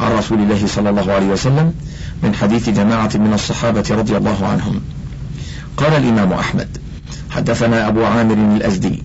عن 0.00 0.12
رسول 0.12 0.38
الله 0.38 0.66
صلى 0.66 0.90
الله 0.90 1.12
عليه 1.12 1.26
وسلم 1.26 1.74
من 2.22 2.34
حديث 2.34 2.68
جماعة 2.68 3.10
من 3.14 3.32
الصحابة 3.34 3.84
رضي 3.90 4.16
الله 4.16 4.46
عنهم. 4.46 4.80
قال 5.76 5.92
الإمام 5.92 6.32
أحمد 6.32 6.68
حدثنا 7.30 7.88
أبو 7.88 8.04
عامر 8.04 8.34
الأزدي 8.56 9.02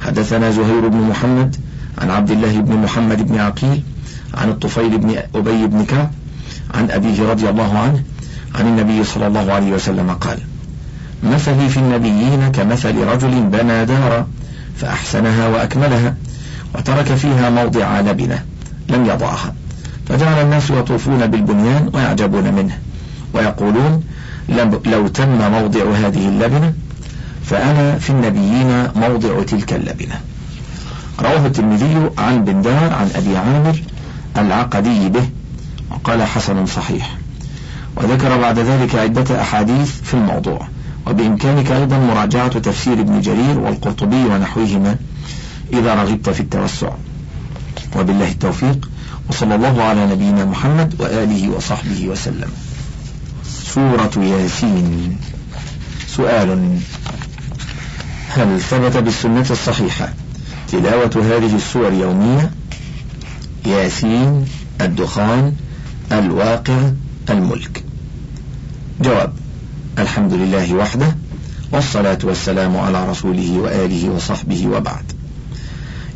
حدثنا 0.00 0.50
زهير 0.50 0.88
بن 0.88 1.00
محمد 1.00 1.56
عن 1.98 2.10
عبد 2.10 2.30
الله 2.30 2.60
بن 2.60 2.76
محمد 2.76 3.26
بن 3.26 3.38
عقيل 3.38 3.82
عن 4.34 4.48
الطفيل 4.48 4.98
بن 4.98 5.16
أبي 5.34 5.66
بن 5.66 5.84
كعب 5.84 6.10
عن 6.74 6.90
أبيه 6.90 7.30
رضي 7.30 7.48
الله 7.50 7.78
عنه 7.78 8.02
عن 8.54 8.66
النبي 8.66 9.04
صلى 9.04 9.26
الله 9.26 9.52
عليه 9.52 9.72
وسلم 9.72 10.10
قال 10.10 10.38
مثلي 11.22 11.68
في 11.68 11.76
النبيين 11.76 12.52
كمثل 12.52 13.04
رجل 13.04 13.42
بنى 13.42 13.84
دارا 13.84 14.26
فأحسنها 14.76 15.48
وأكملها 15.48 16.14
وترك 16.74 17.14
فيها 17.14 17.50
موضع 17.50 18.00
لبنة 18.00 18.44
لم 18.88 19.06
يضعها. 19.06 19.54
فجعل 20.08 20.42
الناس 20.42 20.70
يطوفون 20.70 21.26
بالبنيان 21.26 21.90
ويعجبون 21.94 22.54
منه 22.54 22.78
ويقولون 23.34 24.02
لو 24.86 25.08
تم 25.08 25.50
موضع 25.50 25.90
هذه 25.94 26.28
اللبنة 26.28 26.72
فأنا 27.44 27.98
في 27.98 28.10
النبيين 28.10 28.88
موضع 28.96 29.42
تلك 29.42 29.72
اللبنة. 29.72 30.20
رواه 31.20 31.46
الترمذي 31.46 32.10
عن 32.18 32.44
بندار 32.44 32.92
عن 32.94 33.10
أبي 33.14 33.36
عامر 33.36 33.82
العقدي 34.36 35.08
به 35.08 35.28
وقال 35.90 36.22
حسن 36.22 36.66
صحيح. 36.66 37.16
وذكر 37.96 38.40
بعد 38.40 38.58
ذلك 38.58 38.94
عدة 38.94 39.40
أحاديث 39.42 39.90
في 40.02 40.14
الموضوع. 40.14 40.68
وبإمكانك 41.06 41.70
أيضا 41.70 41.98
مراجعة 41.98 42.58
تفسير 42.58 43.00
ابن 43.00 43.20
جرير 43.20 43.58
والقرطبي 43.58 44.24
ونحوهما 44.24 44.96
إذا 45.72 45.94
رغبت 45.94 46.30
في 46.30 46.40
التوسع. 46.40 46.90
وبالله 47.96 48.30
التوفيق 48.30 48.88
وصلى 49.28 49.54
الله 49.54 49.82
على 49.82 50.06
نبينا 50.06 50.44
محمد 50.44 50.94
وآله 51.00 51.48
وصحبه 51.48 52.08
وسلم. 52.08 52.48
سورة 53.44 54.10
ياسين. 54.16 55.16
سؤال 56.08 56.78
هل 58.28 58.60
ثبت 58.60 58.96
بالسنة 58.96 59.46
الصحيحة 59.50 60.12
تلاوة 60.72 61.10
هذه 61.16 61.56
السور 61.56 61.92
يومية؟ 61.92 62.50
ياسين 63.66 64.44
الدخان 64.80 65.52
الواقع 66.12 66.90
الملك. 67.30 67.84
جواب 69.00 69.32
الحمد 69.98 70.32
لله 70.32 70.74
وحده 70.74 71.16
والصلاة 71.72 72.18
والسلام 72.24 72.76
على 72.76 73.08
رسوله 73.10 73.58
وآله 73.58 74.10
وصحبه 74.10 74.66
وبعد. 74.66 75.12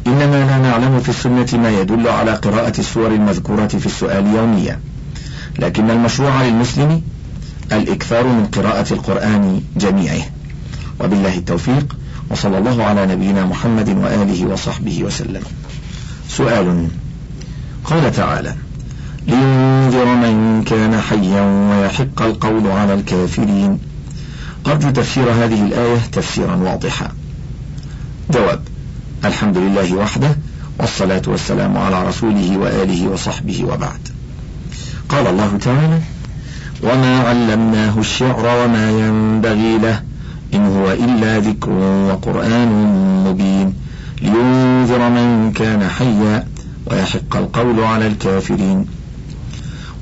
إنما 0.07 0.47
لا 0.47 0.59
نعلم 0.59 1.01
في 1.01 1.09
السنة 1.09 1.61
ما 1.63 1.71
يدل 1.71 2.09
على 2.09 2.33
قراءة 2.33 2.81
السور 2.81 3.07
المذكورة 3.07 3.67
في 3.67 3.87
السؤال 3.87 4.27
يوميا. 4.27 4.81
لكن 5.59 5.91
المشروع 5.91 6.43
للمسلم 6.43 7.03
الإكثار 7.73 8.27
من 8.27 8.47
قراءة 8.47 8.93
القرآن 8.93 9.63
جميعه. 9.77 10.23
وبالله 11.01 11.35
التوفيق 11.39 11.97
وصلى 12.31 12.59
الله 12.59 12.85
على 12.85 13.07
نبينا 13.07 13.45
محمد 13.47 13.89
وآله 13.89 14.47
وصحبه 14.47 15.05
وسلم. 15.05 15.43
سؤال 16.29 16.89
قال 17.85 18.13
تعالى 18.13 18.55
لينذر 19.27 20.05
من 20.05 20.63
كان 20.67 21.01
حيا 21.01 21.43
ويحق 21.71 22.23
القول 22.23 22.71
على 22.71 22.95
الكافرين. 22.95 23.79
أرجو 24.67 24.91
تفسير 24.91 25.31
هذه 25.31 25.63
الآية 25.67 25.99
تفسيرا 26.13 26.57
واضحا. 26.57 27.09
جواب 28.31 28.61
الحمد 29.25 29.59
لله 29.59 29.95
وحده 29.95 30.37
والصلاة 30.79 31.23
والسلام 31.27 31.79
على 31.79 32.09
رسوله 32.09 32.59
وآله 32.59 33.09
وصحبه 33.09 33.65
وبعد. 33.65 34.09
قال 35.09 35.27
الله 35.27 35.59
تعالى 35.61 36.01
وما 36.83 37.21
علمناه 37.21 37.99
الشعر 37.99 38.65
وما 38.65 38.91
ينبغي 38.91 39.79
له 39.79 40.03
إن 40.55 40.67
هو 40.67 40.93
إلا 40.93 41.39
ذكر 41.39 41.71
وقرآن 42.09 42.69
مبين. 43.27 43.75
لينذر 44.23 45.09
من 45.09 45.53
كان 45.53 45.89
حيا 45.89 46.47
ويحق 46.87 47.37
القول 47.37 47.81
على 47.81 48.07
الكافرين. 48.07 49.00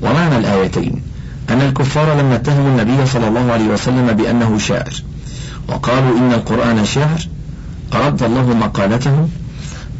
ومعنى 0.02 0.36
الآيتين 0.38 1.02
أن 1.50 1.60
الكفار 1.60 2.20
لما 2.20 2.34
اتهموا 2.34 2.68
النبي 2.68 3.06
صلى 3.06 3.28
الله 3.28 3.52
عليه 3.52 3.68
وسلم 3.68 4.12
بأنه 4.12 4.58
شاعر 4.58 5.02
وقالوا 5.68 6.18
إن 6.18 6.32
القرآن 6.32 6.84
شعر 6.84 7.28
أرد 7.94 8.22
الله 8.22 8.54
مقالته 8.54 9.28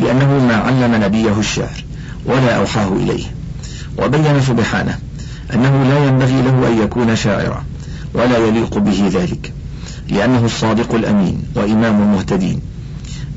بأنه 0.01 0.47
ما 0.49 0.57
علم 0.57 1.05
نبيه 1.05 1.39
الشعر 1.39 1.85
ولا 2.27 2.57
أوحاه 2.57 2.89
إليه 2.93 3.25
وبين 3.99 4.43
سبحانه 4.43 4.99
أنه 5.55 5.85
لا 5.85 6.07
ينبغي 6.07 6.43
له 6.43 6.69
أن 6.69 6.83
يكون 6.83 7.17
شاعرا 7.17 7.65
ولا 8.15 8.39
يليق 8.39 8.79
به 8.79 9.11
ذلك 9.13 9.53
لأنه 10.09 10.45
الصادق 10.45 10.95
الأمين 10.95 11.43
وإمام 11.55 12.03
المهتدين 12.03 12.61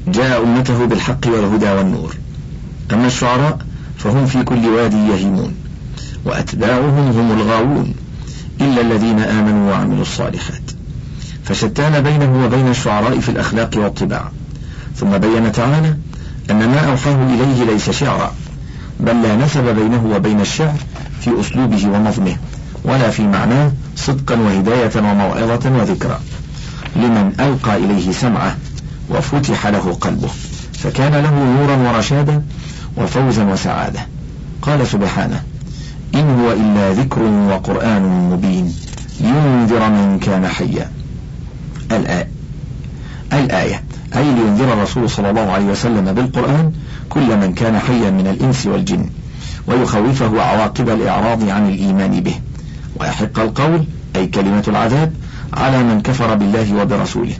جاء 0.08 0.44
أمته 0.44 0.86
بالحق 0.86 1.28
والهدى 1.28 1.70
والنور 1.70 2.16
أما 2.94 3.08
الشعراء 3.08 3.58
فهم 3.98 4.26
في 4.26 4.44
كل 4.44 4.66
وادي 4.68 5.08
يهيمون 5.08 5.54
وأتباعهم 6.26 7.20
هم 7.20 7.32
الغاوون 7.32 7.94
إلا 8.62 8.82
الذين 8.82 9.20
آمنوا 9.20 9.72
وعملوا 9.72 10.02
الصالحات. 10.02 10.72
فشتان 11.44 12.02
بينه 12.02 12.46
وبين 12.46 12.68
الشعراء 12.68 13.20
في 13.20 13.30
الأخلاق 13.30 13.78
والطباع. 13.78 14.32
ثم 14.96 15.18
بين 15.18 15.52
تعالى 15.52 15.96
أن 16.52 16.70
ما 16.70 16.80
أوحاه 16.80 17.26
إليه 17.26 17.64
ليس 17.72 17.90
شعرا 17.90 18.34
بل 19.00 19.22
لا 19.22 19.36
نسب 19.36 19.64
بينه 19.76 20.12
وبين 20.16 20.42
الشعر 20.42 20.76
في 21.22 21.40
أسلوبه 21.40 21.88
ونظمه 21.88 22.38
ولا 22.84 23.10
في 23.10 23.28
معناه 23.28 23.72
صدقا 23.96 24.36
وهداية 24.36 24.92
وموعظة 24.96 25.72
وذكرى. 25.80 26.20
لمن 26.96 27.34
ألقى 27.40 27.78
إليه 27.78 28.12
سمعه 28.12 28.58
وفتح 29.10 29.68
له 29.68 29.98
قلبه 30.02 30.30
فكان 30.74 31.12
له 31.12 31.44
نورا 31.44 31.76
ورشادا 31.76 32.44
وفوزا 32.98 33.44
وسعادة. 33.44 34.08
قال 34.62 34.88
سبحانه 34.88 35.44
إن 36.16 36.40
هو 36.40 36.52
إلا 36.52 36.92
ذكر 36.92 37.22
وقرآن 37.22 38.30
مبين. 38.32 38.74
لينذر 39.22 39.90
من 39.90 40.20
كان 40.20 40.48
حيا. 40.48 40.92
الآية. 41.92 42.28
الآية. 43.34 43.84
أي 44.16 44.24
لينذر 44.24 44.74
الرسول 44.74 45.10
صلى 45.10 45.30
الله 45.30 45.52
عليه 45.52 45.66
وسلم 45.66 46.14
بالقرآن 46.14 46.72
كل 47.10 47.38
من 47.38 47.54
كان 47.54 47.80
حيا 47.80 48.12
من 48.12 48.28
الإنس 48.28 48.66
والجن 48.66 49.10
ويخوفه 49.68 50.42
عواقب 50.42 50.90
الإعراض 50.90 51.50
عن 51.50 51.70
الإيمان 51.70 52.20
به. 52.20 52.36
ويحق 53.00 53.40
القول 53.40 53.86
أي 54.16 54.28
كلمة 54.28 54.64
العذاب 54.68 55.14
على 55.54 55.84
من 55.84 56.02
كفر 56.02 56.36
بالله 56.36 56.82
وبرسوله. 56.82 57.36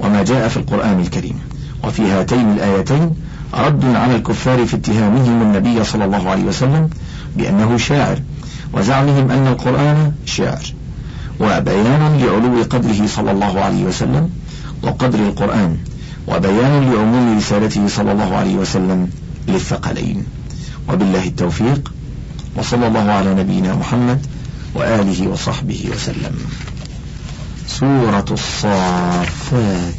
وما 0.00 0.22
جاء 0.22 0.48
في 0.48 0.56
القرآن 0.56 1.00
الكريم. 1.00 1.40
وفي 1.84 2.02
هاتين 2.02 2.52
الآيتين 2.52 3.14
رد 3.54 3.84
على 3.84 4.16
الكفار 4.16 4.66
في 4.66 4.76
اتهامهم 4.76 5.42
النبي 5.42 5.84
صلى 5.84 6.04
الله 6.04 6.30
عليه 6.30 6.44
وسلم 6.44 6.90
بأنه 7.36 7.76
شاعر 7.76 8.18
وزعمهم 8.72 9.30
أن 9.30 9.46
القرآن 9.46 10.12
شعر 10.26 10.72
وبيان 11.40 12.18
لعلو 12.20 12.62
قدره 12.70 13.06
صلى 13.06 13.30
الله 13.30 13.60
عليه 13.60 13.84
وسلم 13.84 14.30
وقدر 14.82 15.18
القرآن 15.18 15.76
وبيان 16.28 16.92
لعموم 16.92 17.38
رسالته 17.38 17.88
صلى 17.88 18.12
الله 18.12 18.36
عليه 18.36 18.54
وسلم 18.54 19.10
للثقلين. 19.48 20.24
وبالله 20.88 21.24
التوفيق 21.24 21.92
وصلى 22.56 22.86
الله 22.86 23.10
على 23.10 23.34
نبينا 23.34 23.74
محمد 23.74 24.26
وآله 24.74 25.28
وصحبه 25.28 25.88
وسلم. 25.94 26.34
سورة 27.68 28.24
الصافات. 28.30 29.94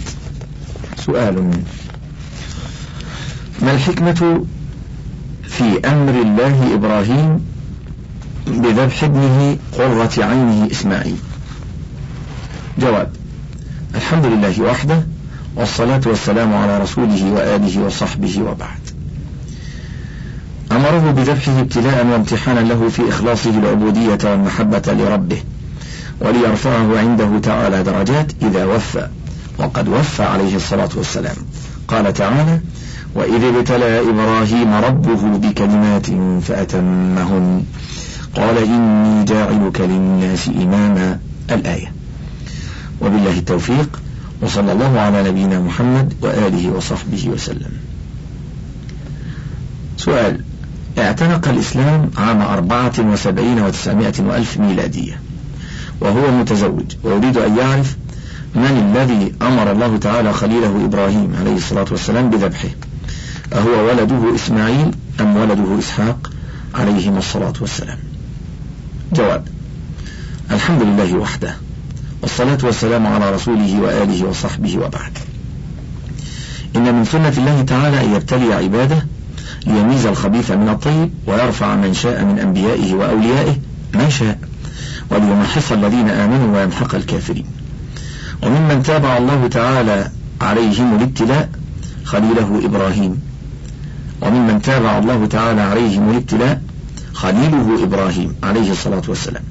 سؤال. 1.06 1.52
ما 3.62 3.72
الحكمة 3.72 4.45
في 5.43 5.80
أمر 5.86 6.22
الله 6.22 6.74
إبراهيم 6.74 7.45
بذبح 8.48 9.04
ابنه 9.04 9.58
قرة 9.78 10.12
عينه 10.17 10.67
إسماعيل؟ 10.72 11.17
جواب 12.80 13.12
الحمد 13.95 14.26
لله 14.26 14.62
وحده 14.62 15.04
والصلاة 15.56 16.02
والسلام 16.06 16.54
على 16.54 16.78
رسوله 16.78 17.32
وآله 17.32 17.86
وصحبه 17.86 18.41
وبعد. 18.41 18.80
أمره 20.72 21.12
بذبحه 21.12 21.60
ابتلاء 21.60 22.06
وامتحانا 22.06 22.60
له 22.60 22.89
في 22.89 23.10
إخلاصه 23.10 23.50
العبودية 23.50 24.17
والمحبة 24.24 24.82
لربه 24.88 25.43
وليرفعه 26.22 27.00
عنده 27.00 27.39
تعالى 27.39 27.84
درجات 27.84 28.32
إذا 28.41 28.65
وفى 28.65 29.08
وقد 29.58 29.88
وفى 29.88 30.24
عليه 30.24 30.56
الصلاة 30.56 30.89
والسلام. 30.95 31.36
قال 31.88 32.13
تعالى 32.13 32.60
وإذ 33.15 33.43
ابتلى 33.43 34.10
إبراهيم 34.10 34.74
ربه 34.74 35.38
بكلمات 35.38 36.06
فأتمهن. 36.43 37.63
قال 38.36 38.58
إني 38.58 39.26
جاعلك 39.26 39.82
للناس 39.82 40.48
إماما. 40.48 41.19
الآية. 41.52 41.91
وبالله 43.02 43.38
التوفيق. 43.38 44.00
وصلى 44.41 44.72
الله 44.72 45.00
على 45.00 45.30
نبينا 45.30 45.60
محمد 45.60 46.13
وآله 46.22 46.72
وصحبه 46.72 47.30
وسلم. 47.30 47.72
سؤال. 49.98 50.43
اعتنق 50.98 51.48
الإسلام 51.48 52.12
عام 52.17 52.41
أربعة 52.41 52.93
وسبعين 53.00 53.60
وتسعمائة 53.60 54.13
وألف 54.19 54.58
ميلادية. 54.58 55.22
وهو 56.02 56.32
متزوج. 56.32 56.95
ويريد 57.04 57.38
أن 57.38 57.58
يعرف 57.58 57.98
من 58.56 58.93
الذي 58.95 59.34
أمر 59.41 59.72
الله 59.72 59.98
تعالى 59.98 60.34
خليله 60.34 60.86
إبراهيم 60.86 61.36
عليه 61.39 61.56
الصلاة 61.56 61.86
والسلام 61.91 62.30
بذبحه. 62.30 62.69
أهو 63.54 63.88
ولده 63.88 64.36
إسماعيل 64.36 64.92
أم 65.20 65.38
ولده 65.38 65.80
إسحاق 65.80 66.32
عليهما 66.76 67.20
الصلاة 67.20 67.54
والسلام؟ 67.62 67.98
جواب 69.14 69.48
الحمد 70.52 70.82
لله 70.82 71.14
وحده 71.14 71.56
والصلاة 72.22 72.58
والسلام 72.64 73.08
على 73.08 73.32
رسوله 73.32 73.80
وآله 73.82 74.26
وصحبه 74.26 74.78
وبعد. 74.78 75.18
إن 76.76 76.96
من 76.96 77.06
سنة 77.06 77.34
الله 77.38 77.62
تعالى 77.62 78.06
أن 78.06 78.16
يبتلي 78.16 78.54
عباده 78.54 79.06
ليميز 79.68 80.06
الخبيث 80.06 80.52
من 80.52 80.70
الطيب 80.70 81.14
ويرفع 81.28 81.76
من 81.76 81.94
شاء 81.94 82.24
من 82.24 82.40
أنبيائه 82.40 82.94
وأوليائه 82.94 83.56
من 83.94 84.10
شاء 84.10 84.40
وليمحص 85.12 85.72
الذين 85.72 86.10
آمنوا 86.10 86.58
ويمحق 86.58 86.96
الكافرين. 86.96 87.46
وممن 88.44 88.84
تابع 88.84 89.18
الله 89.18 89.48
تعالى 89.48 90.12
عليهم 90.42 90.96
الابتلاء 90.96 91.50
خليله 92.04 92.62
إبراهيم. 92.66 93.22
وممن 94.22 94.62
تابع 94.62 94.98
الله 94.98 95.26
تعالى 95.26 95.62
عليهم 95.62 96.10
الابتلاء 96.10 96.62
خليله 97.14 97.84
إبراهيم 97.84 98.36
عليه 98.44 98.72
الصلاة 98.72 99.02
والسلام. 99.08 99.44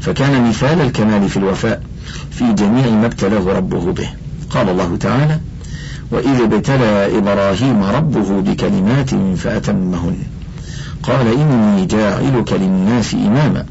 فكان 0.00 0.48
مثال 0.48 0.80
الكمال 0.80 1.28
في 1.28 1.36
الوفاء 1.36 1.82
في 2.30 2.52
جميع 2.52 2.90
ما 2.90 3.06
ابتلاه 3.06 3.52
ربه 3.56 3.92
به. 3.92 4.08
قال 4.50 4.68
الله 4.68 4.96
تعالى 4.96 5.40
وإذ 6.10 6.40
ابتلى 6.40 7.18
إبراهيم 7.18 7.82
ربه 7.82 8.40
بكلمات 8.40 9.10
فأتمهن. 9.36 10.16
قال 11.02 11.26
إني 11.40 11.86
جاعلك 11.86 12.52
للناس 12.52 13.14
إماما. 13.14 13.66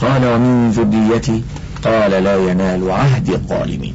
قال 0.00 0.24
ومن 0.24 0.70
ذريتي? 0.70 1.42
قال 1.84 2.10
لا 2.10 2.50
ينال 2.50 2.90
عهد 2.90 3.30
الظالمين. 3.30 3.94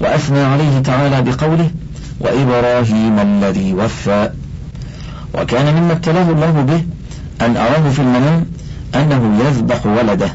وأثنى 0.00 0.40
عليه 0.40 0.78
تعالى 0.78 1.22
بقوله 1.22 1.70
وإبراهيم 2.20 3.18
الذي 3.18 3.74
وفى 3.74 4.30
وكان 5.34 5.74
مما 5.74 5.92
ابتلاه 5.92 6.30
الله 6.30 6.50
به 6.50 6.84
أن 7.46 7.56
أراه 7.56 7.90
في 7.90 7.98
المنام 7.98 8.46
أنه 8.94 9.44
يذبح 9.44 9.86
ولده 9.86 10.28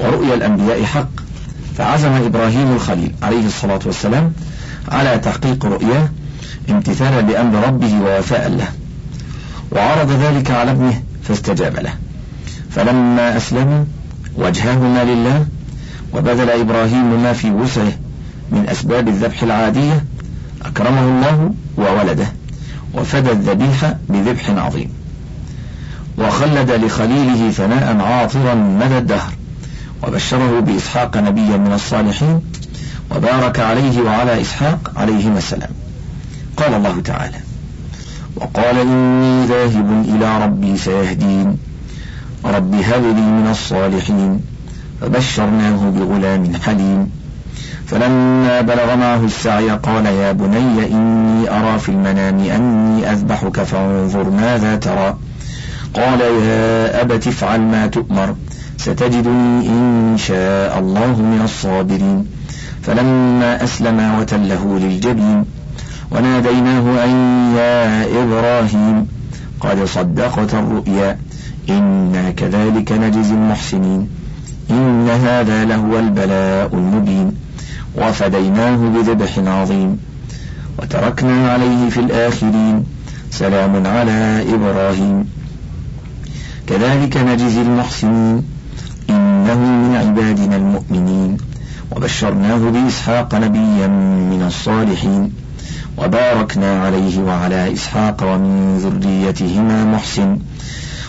ورؤيا 0.00 0.34
الأنبياء 0.34 0.84
حق 0.84 1.08
فعزم 1.78 2.12
إبراهيم 2.12 2.72
الخليل 2.72 3.14
عليه 3.22 3.46
الصلاة 3.46 3.80
والسلام 3.86 4.32
على 4.88 5.18
تحقيق 5.18 5.66
رؤياه 5.66 6.08
امتثالا 6.70 7.20
لأمر 7.32 7.66
ربه 7.66 8.00
ووفاء 8.00 8.48
له. 8.48 8.68
وعرض 9.72 10.10
ذلك 10.10 10.50
على 10.50 10.70
ابنه 10.70 11.02
فاستجاب 11.22 11.76
له. 11.76 11.92
فلما 12.70 13.36
أسلموا 13.36 13.84
وجههما 14.36 15.04
لله 15.04 15.46
وبذل 16.14 16.50
إبراهيم 16.50 17.22
ما 17.22 17.32
في 17.32 17.50
وسعه 17.50 17.92
من 18.52 18.68
أسباب 18.68 19.08
الذبح 19.08 19.42
العادية 19.42 20.04
أكرمه 20.62 21.00
الله 21.00 21.54
وولده. 21.78 22.26
وفدى 22.94 23.32
الذبيح 23.32 23.94
بذبح 24.08 24.50
عظيم. 24.50 24.90
وخلد 26.18 26.70
لخليله 26.70 27.50
ثناء 27.50 28.00
عاطرا 28.00 28.54
مدى 28.54 28.98
الدهر. 28.98 29.32
وبشره 30.02 30.60
بإسحاق 30.60 31.16
نبيا 31.16 31.56
من 31.56 31.72
الصالحين. 31.72 32.40
وبارك 33.16 33.60
عليه 33.60 34.02
وعلى 34.02 34.40
إسحاق 34.40 34.92
عليهما 34.96 35.38
السلام. 35.38 35.70
قال 36.56 36.74
الله 36.74 37.00
تعالى 37.00 37.40
وقال 38.36 38.78
إني 38.78 39.46
ذاهب 39.46 40.04
إلى 40.08 40.44
ربي 40.44 40.76
سيهدين. 40.76 41.58
رب 42.44 42.74
هب 42.74 43.02
لي 43.02 43.22
من 43.22 43.48
الصالحين. 43.50 44.40
فبشرناه 45.00 45.90
بغلام 45.90 46.56
حليم. 46.56 47.21
فلما 47.92 48.60
بلغ 48.60 48.96
معه 48.96 49.24
السعي 49.24 49.70
قال 49.70 50.06
يا 50.06 50.32
بني 50.32 50.92
إني 50.92 51.50
أرى 51.50 51.78
في 51.78 51.88
المنام 51.88 52.38
أني 52.38 53.12
أذبحك 53.12 53.62
فانظر 53.62 54.30
ماذا 54.30 54.76
ترى. 54.76 55.16
قال 55.94 56.20
يا 56.20 57.00
أبت 57.02 57.26
افعل 57.26 57.60
ما 57.60 57.86
تؤمر 57.86 58.34
ستجدني 58.76 59.68
إن 59.68 60.14
شاء 60.16 60.78
الله 60.78 61.06
من 61.06 61.40
الصابرين. 61.44 62.26
فلما 62.82 63.64
أسلما 63.64 64.18
وتله 64.18 64.78
للجبين 64.78 65.44
وناديناه 66.10 67.04
أن 67.04 67.10
يا 67.56 68.04
إبراهيم 68.22 69.06
قد 69.60 69.84
صدقت 69.84 70.54
الرؤيا 70.54 71.18
إنا 71.68 72.30
كذلك 72.30 72.92
نجزي 72.92 73.34
المحسنين 73.34 74.08
إن 74.70 75.08
هذا 75.08 75.64
لهو 75.64 75.98
البلاء 75.98 76.70
المبين. 76.72 77.51
وفديناه 77.96 78.76
بذبح 78.76 79.38
عظيم. 79.38 79.98
وتركنا 80.78 81.52
عليه 81.52 81.90
في 81.90 82.00
الآخرين. 82.00 82.84
سلام 83.30 83.86
على 83.86 84.44
إبراهيم. 84.54 85.28
كذلك 86.66 87.16
نجزي 87.16 87.62
المحسنين. 87.62 88.42
إنه 89.10 89.58
من 89.58 89.96
عبادنا 89.96 90.56
المؤمنين. 90.56 91.36
وبشرناه 91.96 92.56
بإسحاق 92.56 93.34
نبيا 93.34 93.86
من 93.86 94.44
الصالحين. 94.46 95.32
وباركنا 95.98 96.82
عليه 96.82 97.18
وعلى 97.18 97.72
إسحاق 97.72 98.16
ومن 98.22 98.78
ذريتهما 98.78 99.84
محسن. 99.84 100.38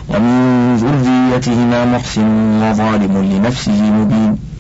ومن 0.10 0.76
ذريتهما 0.76 1.86
محسن 1.86 2.62
وظالم 2.62 3.18
لنفسه 3.18 3.82
مبين. 3.82 4.53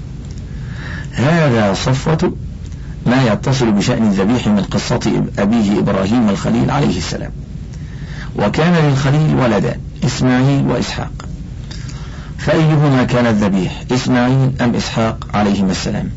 هذا 1.14 1.74
صفوة 1.74 2.34
ما 3.06 3.24
يتصل 3.24 3.72
بشأن 3.72 4.04
الذبيح 4.04 4.48
من 4.48 4.64
قصة 4.64 5.24
أبيه 5.40 5.80
إبراهيم 5.80 6.30
الخليل 6.30 6.72
عليه 6.72 6.98
السلام. 6.98 7.32
وكان 8.36 8.74
للخليل 8.74 9.36
ولدان 9.36 9.80
إسماعيل 10.06 10.68
وإسحاق. 10.68 11.12
فأيهما 12.38 13.04
كان 13.04 13.26
الذبيح 13.26 13.84
إسماعيل 13.92 14.52
أم 14.62 14.76
إسحاق 14.76 15.28
عليهما 15.34 15.72
السلام؟ 15.72 16.10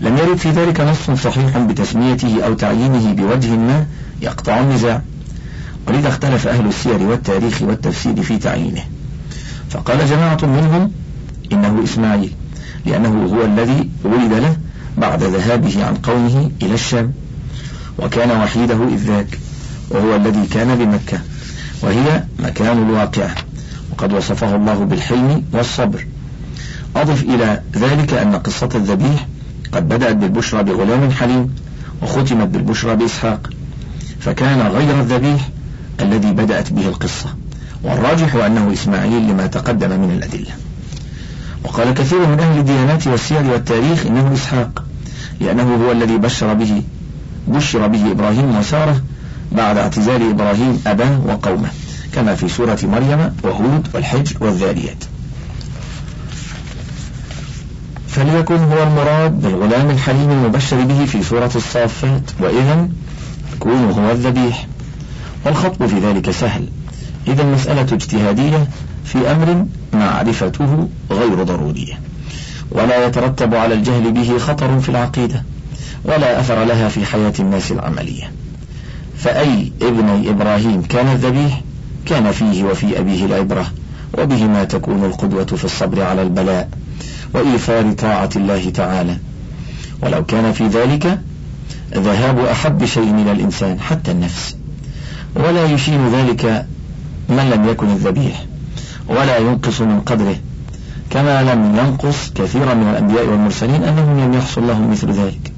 لم 0.00 0.16
يرد 0.16 0.36
في 0.36 0.50
ذلك 0.50 0.80
نص 0.80 1.10
صحيح 1.10 1.58
بتسميته 1.58 2.44
أو 2.44 2.54
تعيينه 2.54 3.12
بوجه 3.12 3.56
ما 3.56 3.86
يقطع 4.22 4.60
النزاع. 4.60 5.02
ولذا 5.88 6.08
اختلف 6.08 6.46
أهل 6.46 6.66
السير 6.66 7.02
والتاريخ 7.02 7.62
والتفسير 7.62 8.22
في 8.22 8.38
تعيينه. 8.38 8.82
فقال 9.70 10.06
جماعة 10.06 10.38
منهم 10.42 10.92
إنه 11.52 11.84
إسماعيل. 11.84 12.32
لأنه 12.88 13.26
هو 13.34 13.44
الذي 13.44 13.90
ولد 14.04 14.32
له 14.32 14.56
بعد 14.98 15.22
ذهابه 15.22 15.84
عن 15.84 15.94
قومه 15.94 16.50
إلى 16.62 16.74
الشام 16.74 17.12
وكان 17.98 18.30
وحيده 18.30 18.88
إذ 18.88 18.96
ذاك 18.96 19.38
وهو 19.90 20.16
الذي 20.16 20.46
كان 20.46 20.76
بمكة 20.78 21.18
وهي 21.82 22.22
مكان 22.38 22.78
الواقعة 22.78 23.34
وقد 23.92 24.12
وصفه 24.12 24.56
الله 24.56 24.84
بالحلم 24.84 25.44
والصبر. 25.52 26.06
أضف 26.96 27.22
إلى 27.22 27.62
ذلك 27.76 28.14
أن 28.14 28.34
قصة 28.34 28.68
الذبيح 28.74 29.26
قد 29.72 29.88
بدأت 29.88 30.16
بالبشرى 30.16 30.62
بغلام 30.62 31.10
حليم 31.10 31.54
وختمت 32.02 32.48
بالبشرى 32.48 32.96
بإسحاق 32.96 33.50
فكان 34.20 34.60
غير 34.60 35.00
الذبيح 35.00 35.48
الذي 36.00 36.32
بدأت 36.32 36.72
به 36.72 36.88
القصة 36.88 37.34
والراجح 37.82 38.34
أنه 38.34 38.72
إسماعيل 38.72 39.28
لما 39.28 39.46
تقدم 39.46 40.00
من 40.00 40.10
الأدلة. 40.10 40.67
وقال 41.68 41.94
كثير 41.94 42.26
من 42.26 42.40
أهل 42.40 42.58
الديانات 42.58 43.06
والسير 43.06 43.42
والتاريخ 43.42 44.06
إنه 44.06 44.34
إسحاق 44.34 44.84
لأنه 45.40 45.74
هو 45.84 45.92
الذي 45.92 46.18
بشر 46.18 46.54
به 46.54 46.82
بشر 47.48 47.86
به 47.86 48.10
إبراهيم 48.10 48.56
وسارة 48.56 49.02
بعد 49.52 49.76
اعتزال 49.76 50.30
إبراهيم 50.30 50.82
أباه 50.86 51.20
وقومه 51.26 51.68
كما 52.12 52.34
في 52.34 52.48
سورة 52.48 52.78
مريم 52.82 53.34
وهود 53.42 53.88
والحجر 53.94 54.36
والذاريات. 54.40 55.04
فليكن 58.08 58.56
هو 58.56 58.82
المراد 58.82 59.42
بالغلام 59.42 59.90
الحليم 59.90 60.30
المبشر 60.30 60.84
به 60.84 61.04
في 61.04 61.22
سورة 61.22 61.50
الصافات 61.56 62.30
وإذا 62.40 62.88
يكون 63.54 63.90
هو 63.90 64.10
الذبيح. 64.10 64.66
والخطب 65.46 65.86
في 65.86 65.98
ذلك 65.98 66.30
سهل 66.30 66.68
إذا 67.28 67.42
المسألة 67.42 67.82
اجتهادية 67.82 68.68
في 69.12 69.30
أمر 69.30 69.66
معرفته 69.92 70.88
غير 71.10 71.42
ضرورية. 71.42 72.00
ولا 72.70 73.06
يترتب 73.06 73.54
على 73.54 73.74
الجهل 73.74 74.12
به 74.12 74.38
خطر 74.38 74.80
في 74.80 74.88
العقيدة 74.88 75.42
ولا 76.04 76.40
أثر 76.40 76.64
لها 76.64 76.88
في 76.88 77.06
حياة 77.06 77.32
الناس 77.40 77.72
العملية. 77.72 78.32
فأي 79.18 79.72
ابني 79.82 80.30
إبراهيم 80.30 80.82
كان 80.82 81.06
الذبيح 81.06 81.60
كان 82.06 82.32
فيه 82.32 82.64
وفي 82.64 82.98
أبيه 82.98 83.24
العبرة 83.24 83.66
وبهما 84.18 84.64
تكون 84.64 85.04
القدوة 85.04 85.44
في 85.44 85.64
الصبر 85.64 86.02
على 86.02 86.22
البلاء 86.22 86.68
وإيثار 87.34 87.92
طاعة 87.92 88.30
الله 88.36 88.70
تعالى. 88.70 89.16
ولو 90.02 90.24
كان 90.24 90.52
في 90.52 90.66
ذلك 90.66 91.20
ذهاب 91.94 92.38
أحب 92.38 92.84
شيء 92.84 93.12
من 93.12 93.28
الإنسان 93.28 93.80
حتى 93.80 94.10
النفس. 94.10 94.56
ولا 95.36 95.64
يشين 95.64 96.08
ذلك 96.08 96.66
من 97.28 97.50
لم 97.50 97.68
يكن 97.68 97.86
الذبيح. 97.90 98.44
ولا 99.08 99.38
ينقص 99.38 99.80
من 99.80 100.00
قدره. 100.00 100.36
كما 101.10 101.42
لم 101.42 101.76
ينقص 101.76 102.30
كثيرا 102.34 102.74
من 102.74 102.88
الأنبياء 102.90 103.26
والمرسلين 103.26 103.84
أنهم 103.84 104.20
لم 104.20 104.34
يحصل 104.34 104.66
لهم 104.66 104.90
مثل 104.90 105.10
ذلك. 105.10 105.52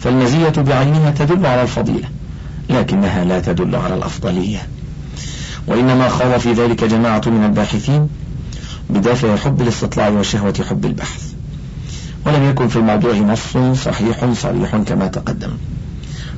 فالمزية 0.00 0.48
بعينها 0.48 1.10
تدل 1.10 1.46
على 1.46 1.62
الفضيلة 1.62 2.08
لكنها 2.70 3.24
لا 3.24 3.40
تدل 3.40 3.76
على 3.76 3.94
الأفضلية. 3.94 4.66
وإنما 5.66 6.08
خاض 6.08 6.40
في 6.40 6.52
ذلك 6.52 6.84
جماعة 6.84 7.22
من 7.26 7.44
الباحثين 7.44 8.08
بدافع 8.90 9.36
حب 9.36 9.60
الاستطلاع 9.60 10.08
وشهوة 10.08 10.64
حب 10.70 10.84
البحث. 10.84 11.32
ولم 12.26 12.50
يكن 12.50 12.68
في 12.68 12.76
الموضوع 12.76 13.12
نص 13.12 13.56
صحيح 13.84 14.32
صريح 14.32 14.76
كما 14.76 15.06
تقدم. 15.06 15.50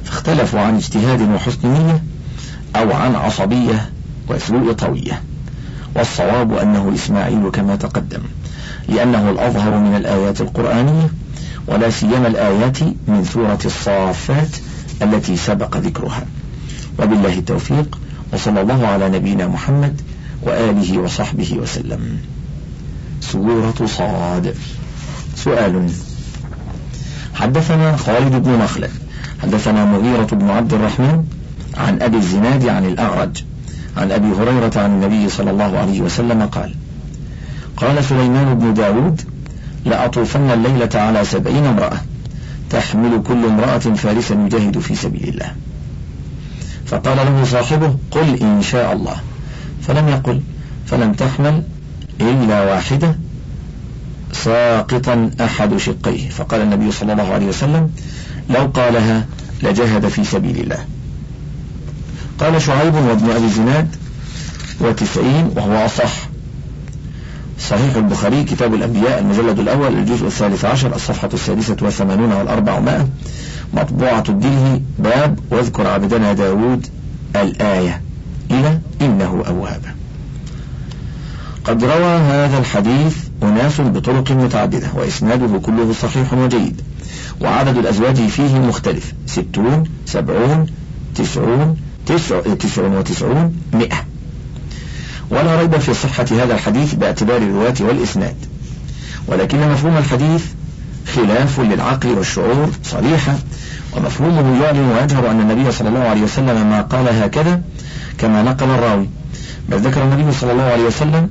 فاختلفوا 0.05 0.61
عن 0.61 0.77
اجتهاد 0.77 1.23
وحسن 1.23 1.69
نية 1.69 2.03
أو 2.77 2.93
عن 2.93 3.15
عصبية 3.15 3.91
وسوء 4.29 4.73
طوية 4.73 5.23
والصواب 5.97 6.53
أنه 6.53 6.93
إسماعيل 6.95 7.51
كما 7.51 7.77
تقدم 7.77 8.21
لأنه 8.89 9.31
الأظهر 9.31 9.79
من 9.79 9.97
الآيات 9.97 10.41
القرآنية 10.41 11.11
ولا 11.69 11.91
سيما 11.91 12.27
الآيات 12.29 12.83
من 12.83 13.25
سورة 13.33 13.59
الصافات 13.65 14.57
التي 15.03 15.37
سبق 15.37 15.77
ذكرها. 15.77 16.25
وبالله 16.99 17.39
التوفيق 17.39 17.99
وصلى 18.33 18.61
الله 18.61 18.87
على 18.87 19.09
نبينا 19.09 19.47
محمد 19.47 20.01
وآله 20.43 20.99
وصحبه 20.99 21.59
وسلم. 21.63 22.19
سورة 23.21 23.87
صاد. 23.87 24.55
سؤال. 25.37 25.91
حدثنا 27.35 27.97
خالد 27.97 28.43
بن 28.43 28.51
مخلد 28.51 28.91
حدثنا 29.43 29.85
مغيرة 29.85 30.27
بن 30.33 30.51
عبد 30.51 30.73
الرحمن 30.73 31.25
عن 31.77 32.03
أبي 32.03 32.17
الزناد 32.17 32.69
عن 32.69 32.85
الأعرج 32.85 33.45
عن 33.97 34.13
أبي 34.13 34.27
هريرة 34.27 34.73
عن 34.77 34.91
النبي 34.91 35.29
صلى 35.29 35.51
الله 35.51 35.79
عليه 35.79 36.01
وسلم 36.01 36.43
قال 36.43 36.75
قال 37.77 38.05
سليمان 38.05 38.55
بن 38.55 38.75
داود 38.75 39.21
لأطوفن 39.85 40.51
الليلة 40.51 40.89
على 40.95 41.25
سبعين 41.25 41.67
امرأة 41.67 42.01
تحمل 42.71 43.23
كل 43.23 43.45
امرأة 43.45 43.79
فارسا 43.79 44.35
يجاهد 44.35 44.79
في 44.79 44.95
سبيل 44.95 45.29
الله. 45.29 45.53
فقال 46.87 47.17
له 47.17 47.45
صاحبه 47.45 47.95
قل 48.11 48.43
إن 48.43 48.63
شاء 48.63 48.93
الله. 48.93 49.17
فلم 49.83 50.09
يقل 50.09 50.41
فلم 50.87 51.13
تحمل 51.13 51.63
إلا 52.21 52.63
واحدة 52.63 53.17
ساقطا 54.33 55.31
أحد 55.41 55.77
شقيه. 55.77 56.29
فقال 56.31 56.61
النبي 56.61 56.93
صلى 56.93 57.13
الله 57.13 57.33
عليه 57.33 57.47
وسلم 57.47 57.91
لو 58.51 58.67
قالها 58.75 59.27
لجهد 59.63 60.09
في 60.09 60.25
سبيل 60.25 60.61
الله. 60.61 60.85
قال 62.41 62.63
شعيب 62.63 62.95
وابن 62.95 63.31
أبي 63.31 63.49
زناد 63.49 63.97
وتسعين 64.81 65.51
وهو 65.57 65.87
أصح. 65.87 66.29
صحيح 67.61 67.97
البخاري 67.97 68.45
كتاب 68.45 68.75
الأنبياء 68.75 69.19
المجلد 69.19 69.59
الأول 69.59 69.99
الجزء 69.99 70.27
الثالث 70.27 70.65
عشر 70.65 70.95
الصفحة 70.95 71.29
السادسة 71.35 71.77
والثمانون 71.83 72.33
والأربعمائة 72.33 73.09
مطبوعة 73.75 74.25
الدله 74.29 74.81
باب 74.99 75.39
واذكر 75.51 75.87
عبدنا 75.87 76.33
داود 76.33 76.87
الآية. 77.37 78.03
إلى 78.51 78.79
إنه 79.01 79.45
أواب. 79.47 79.83
قد 81.65 81.85
روى 81.85 82.17
هذا 82.17 82.59
الحديث 82.59 83.17
أناس 83.43 83.81
بطرق 83.81 84.31
متعددة 84.31 84.89
وإسناده 84.95 85.59
كله 85.59 85.93
صحيح 86.03 86.33
وجيد 86.33 86.81
وعدد 87.41 87.77
الأزواج 87.77 88.17
فيه 88.27 88.59
مختلف. 88.59 89.13
ستون 89.27 89.85
سبعون 90.07 90.67
تسعون 91.15 91.77
تسع, 92.07 92.41
تسع 92.41 92.83
وتسعون 92.83 93.57
مئة 93.73 93.97
ولا 95.31 95.61
ريب 95.61 95.79
في 95.79 95.95
صحة 95.95 96.27
هذا 96.31 96.55
الحديث 96.55 96.95
باعتبار 96.95 97.37
الرواة 97.37 97.75
والإسناد. 97.81 98.37
ولكن 99.29 99.71
مفهوم 99.71 99.97
الحديث 99.97 100.45
خلاف 101.15 101.61
للعقل 101.61 102.09
والشعور 102.09 102.71
صريحة 102.85 103.35
ومفهومه 103.97 104.63
يعلن 104.63 104.93
ويجهر 104.93 105.31
أن 105.31 105.41
النبي 105.41 105.73
صلى 105.73 105.89
الله 105.89 106.01
عليه 106.01 106.23
وسلم 106.23 106.71
ما 106.71 106.83
قال 106.83 107.09
هكذا 107.09 107.63
كما 108.19 108.43
نقل 108.43 108.67
الراوي. 108.67 109.09
بل 109.69 109.79
ذكر 109.79 110.03
النبي 110.03 110.33
صلى 110.33 110.53
الله 110.53 110.63
عليه 110.63 110.85
وسلم 110.85 111.31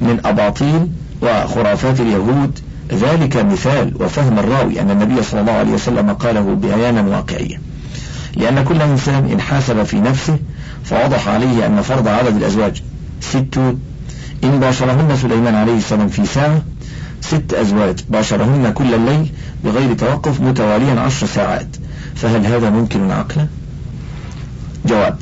من 0.00 0.20
أباطيل 0.24 0.88
وخرافات 1.22 2.00
اليهود 2.00 2.58
ذلك 2.92 3.36
مثال 3.36 4.02
وفهم 4.02 4.38
الراوي 4.38 4.80
أن 4.80 4.90
النبي 4.90 5.22
صلى 5.22 5.40
الله 5.40 5.52
عليه 5.52 5.72
وسلم 5.72 6.12
قاله 6.12 6.54
بيانا 6.54 7.02
واقعيا 7.02 7.60
لأن 8.36 8.64
كل 8.64 8.82
إنسان 8.82 9.30
إن 9.30 9.40
حاسب 9.40 9.82
في 9.82 10.00
نفسه 10.00 10.38
فوضح 10.84 11.28
عليه 11.28 11.66
أن 11.66 11.82
فرض 11.82 12.08
عدد 12.08 12.36
الأزواج 12.36 12.82
ستون 13.20 13.80
إن 14.44 14.60
باشرهن 14.60 15.16
سليمان 15.16 15.54
عليه 15.54 15.76
السلام 15.76 16.08
في 16.08 16.26
ساعة 16.26 16.62
ست 17.20 17.54
أزواج 17.54 17.98
باشرهن 18.08 18.72
كل 18.72 18.94
الليل 18.94 19.32
بغير 19.64 19.94
توقف 19.94 20.40
متواليا 20.40 21.00
عشر 21.00 21.26
ساعات. 21.26 21.76
فهل 22.14 22.46
هذا 22.46 22.70
ممكن 22.70 23.10
عقلا؟ 23.10 23.46
جواب 24.86 25.18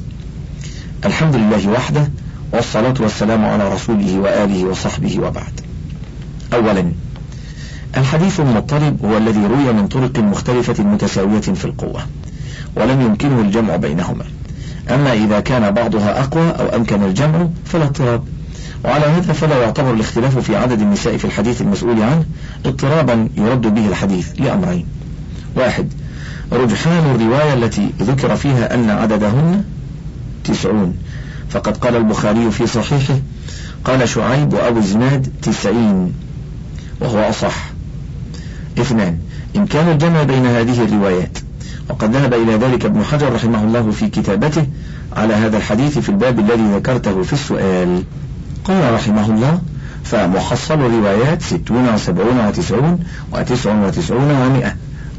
الحمد 1.05 1.37
لله 1.37 1.68
وحده 1.68 2.11
والصلاة 2.53 2.94
والسلام 3.01 3.44
على 3.44 3.75
رسوله 3.75 4.18
وآله 4.18 4.64
وصحبه 4.64 5.18
وبعد. 5.18 5.61
أولا 6.55 6.92
الحديث 7.97 8.40
المضطرب 8.40 9.05
هو 9.05 9.16
الذي 9.16 9.47
روي 9.47 9.73
من 9.73 9.88
طرق 9.88 10.18
مختلفة 10.18 10.85
متساوية 10.85 11.40
في 11.40 11.64
القوة. 11.64 12.07
ولم 12.77 13.01
يمكنه 13.01 13.41
الجمع 13.41 13.77
بينهما. 13.77 14.25
أما 14.91 15.13
إذا 15.13 15.41
كان 15.41 15.71
بعضها 15.71 16.21
أقوى 16.21 16.51
أو 16.51 16.77
أمكن 16.77 17.03
الجمع 17.03 17.49
فلا 17.65 17.85
اضطراب. 17.85 18.25
وعلى 18.85 19.05
هذا 19.05 19.33
فلا 19.33 19.63
يعتبر 19.63 19.95
الاختلاف 19.95 20.39
في 20.39 20.57
عدد 20.57 20.81
النساء 20.81 21.17
في 21.17 21.25
الحديث 21.25 21.61
المسؤول 21.63 22.03
عنه 22.03 22.25
اضطرابا 22.67 23.29
يرد 23.37 23.75
به 23.75 23.89
الحديث 23.89 24.41
لأمرين. 24.41 24.87
واحد 25.57 25.89
رجحان 26.53 27.15
الرواية 27.15 27.55
التي 27.55 27.91
ذكر 28.01 28.37
فيها 28.37 28.75
أن 28.75 28.91
عددهن 28.91 29.65
تسعون. 30.45 30.97
فقد 31.51 31.77
قال 31.77 31.97
البخاري 31.97 32.51
في 32.51 32.67
صحيحه 32.67 33.19
قال 33.85 34.09
شعيب 34.09 34.53
وأبو 34.53 34.79
الزناد 34.79 35.33
تسعين 35.43 36.13
وهو 37.01 37.19
أصح. 37.19 37.71
اثنان 38.79 39.19
إمكان 39.57 39.89
الجمع 39.89 40.23
بين 40.23 40.47
هذه 40.47 40.85
الروايات. 40.85 41.39
وقد 41.88 42.16
ذهب 42.16 42.35
إلى 42.35 42.55
ذلك 42.55 42.85
ابن 42.85 43.05
حجر 43.05 43.33
رحمه 43.33 43.64
الله 43.64 43.90
في 43.90 44.09
كتابته 44.09 44.66
على 45.16 45.35
هذا 45.35 45.57
الحديث 45.57 45.98
في 45.98 46.09
الباب 46.09 46.38
الذي 46.38 46.62
ذكرته 46.74 47.22
في 47.22 47.33
السؤال. 47.33 48.03
قال 48.64 48.94
رحمه 48.94 49.27
الله 49.31 49.61
فمحصل 50.05 50.74
الروايات 50.74 51.42
ستون 51.42 51.94
وسبعون 51.94 52.46
وتسعون 52.48 53.05
وتسع 53.33 53.74
وتسعون 53.87 54.31
ومئة. 54.31 54.77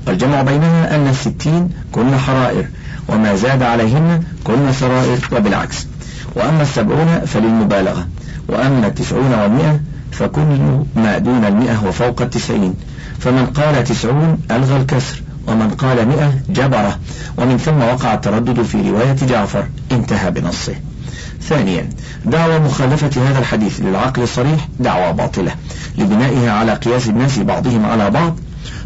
والجمع 0.07 0.41
بينها 0.41 0.95
أن 0.95 1.07
الستين 1.07 1.69
كن 1.91 2.17
حرائر 2.17 2.65
وما 3.09 3.35
زاد 3.35 3.63
عليهن 3.63 4.23
كن 4.43 4.71
سرائر 4.71 5.19
وبالعكس. 5.31 5.87
وأما 6.35 6.61
السبعون 6.61 7.19
فللمبالغة 7.25 8.07
وأما 8.47 8.87
التسعون 8.87 9.33
والمئة 9.33 9.79
فكل 10.11 10.59
ما 10.95 11.17
دون 11.17 11.45
المئة 11.45 11.87
وفوق 11.87 12.21
التسعين. 12.21 12.73
فمن 13.19 13.45
قال 13.45 13.83
تسعون 13.83 14.39
ألغى 14.51 14.77
الكسر 14.77 15.21
ومن 15.49 15.69
قال 15.69 16.07
مئة 16.07 16.33
جبرة. 16.49 16.99
ومن 17.37 17.57
ثم 17.57 17.81
وقع 17.81 18.13
التردد 18.13 18.61
في 18.61 18.89
رواية 18.89 19.13
جعفر. 19.13 19.67
انتهى 19.91 20.31
بنصه. 20.31 20.75
ثانيا 21.41 21.89
دعوى 22.25 22.59
مخالفة 22.59 23.29
هذا 23.29 23.39
الحديث 23.39 23.81
للعقل 23.81 24.23
الصريح 24.23 24.67
دعوى 24.79 25.13
باطلة 25.13 25.51
لبنائها 25.97 26.51
على 26.51 26.73
قياس 26.73 27.07
الناس 27.09 27.39
بعضهم 27.39 27.85
على 27.85 28.09
بعض 28.09 28.39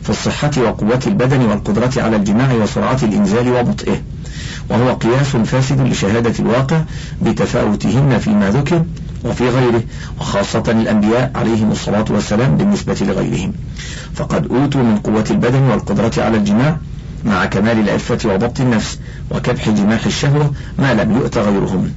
في 0.04 0.10
الصحة 0.10 0.52
وقوة 0.58 1.00
البدن 1.08 1.42
والقدرة 1.42 1.92
على 1.98 2.16
الجماع 2.16 2.54
وسرعة 2.54 2.98
الإنزال 3.04 3.48
وبطئه. 3.48 4.02
وهو 4.70 4.94
قياس 4.94 5.36
فاسد 5.36 5.82
لشهادة 5.82 6.34
الواقع 6.40 6.82
بتفاوتهن 7.22 8.20
فيما 8.20 8.50
ذكر 8.50 8.84
وفي 9.24 9.50
غيره 9.50 9.84
وخاصة 10.20 10.64
الأنبياء 10.68 11.32
عليهم 11.36 11.72
الصلاة 11.72 12.06
والسلام 12.10 12.58
بالنسبة 12.58 12.98
لغيرهم. 13.02 13.54
فقد 14.16 14.52
أوتوا 14.52 14.84
من 14.84 14.98
قوة 14.98 15.26
البدن 15.32 15.62
والقدرة 15.62 16.12
على 16.18 16.38
الجماع 16.38 16.78
مع 17.26 17.46
كمال 17.46 17.80
العفة 17.80 18.34
وضبط 18.34 18.60
النفس 18.60 19.00
وكبح 19.32 19.70
جماح 19.70 20.06
الشهوة 20.06 20.52
ما 20.80 20.94
لم 20.94 21.18
يؤت 21.18 21.38
غيرهم. 21.38 21.94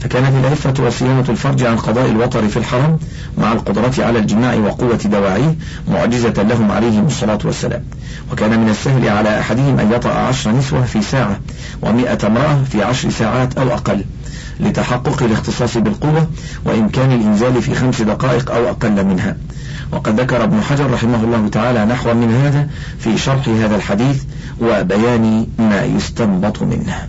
فكانت 0.00 0.44
العفة 0.44 0.86
وصيانة 0.86 1.24
الفرج 1.28 1.62
عن 1.62 1.76
قضاء 1.76 2.10
الوطر 2.10 2.48
في 2.48 2.56
الحرم 2.56 2.98
مع 3.38 3.52
القدرة 3.52 4.04
على 4.04 4.18
الجماع 4.18 4.54
وقوة 4.54 4.96
دواعيه 4.96 5.56
معجزة 5.88 6.42
لهم 6.42 6.70
عليهم 6.72 7.06
الصلاة 7.06 7.38
والسلام. 7.44 7.84
وكان 8.32 8.60
من 8.60 8.68
السهل 8.68 9.08
على 9.08 9.40
أحدهم 9.40 9.78
أن 9.78 9.92
يطأ 9.92 10.10
عشر 10.10 10.50
نسوة 10.52 10.84
في 10.84 11.02
ساعة 11.02 11.40
ومئة 11.82 12.26
امرأة 12.26 12.64
في 12.72 12.82
عشر 12.82 13.10
ساعات 13.10 13.58
أو 13.58 13.74
أقل. 13.74 14.04
لتحقق 14.60 15.22
الاختصاص 15.22 15.76
بالقوة 15.76 16.26
وإمكان 16.64 17.12
الإنزال 17.12 17.62
في 17.62 17.74
خمس 17.74 18.02
دقائق 18.02 18.50
أو 18.50 18.68
أقل 18.68 19.04
منها. 19.04 19.36
وقد 19.92 20.20
ذكر 20.20 20.44
ابن 20.44 20.62
حجر 20.62 20.90
رحمه 20.90 21.24
الله 21.24 21.48
تعالى 21.48 21.84
نحو 21.84 22.14
من 22.14 22.34
هذا 22.34 22.68
في 22.98 23.18
شرح 23.18 23.48
هذا 23.48 23.76
الحديث 23.76 24.22
وبيان 24.60 25.46
ما 25.58 25.84
يستنبط 25.84 26.62
منه. 26.62 27.08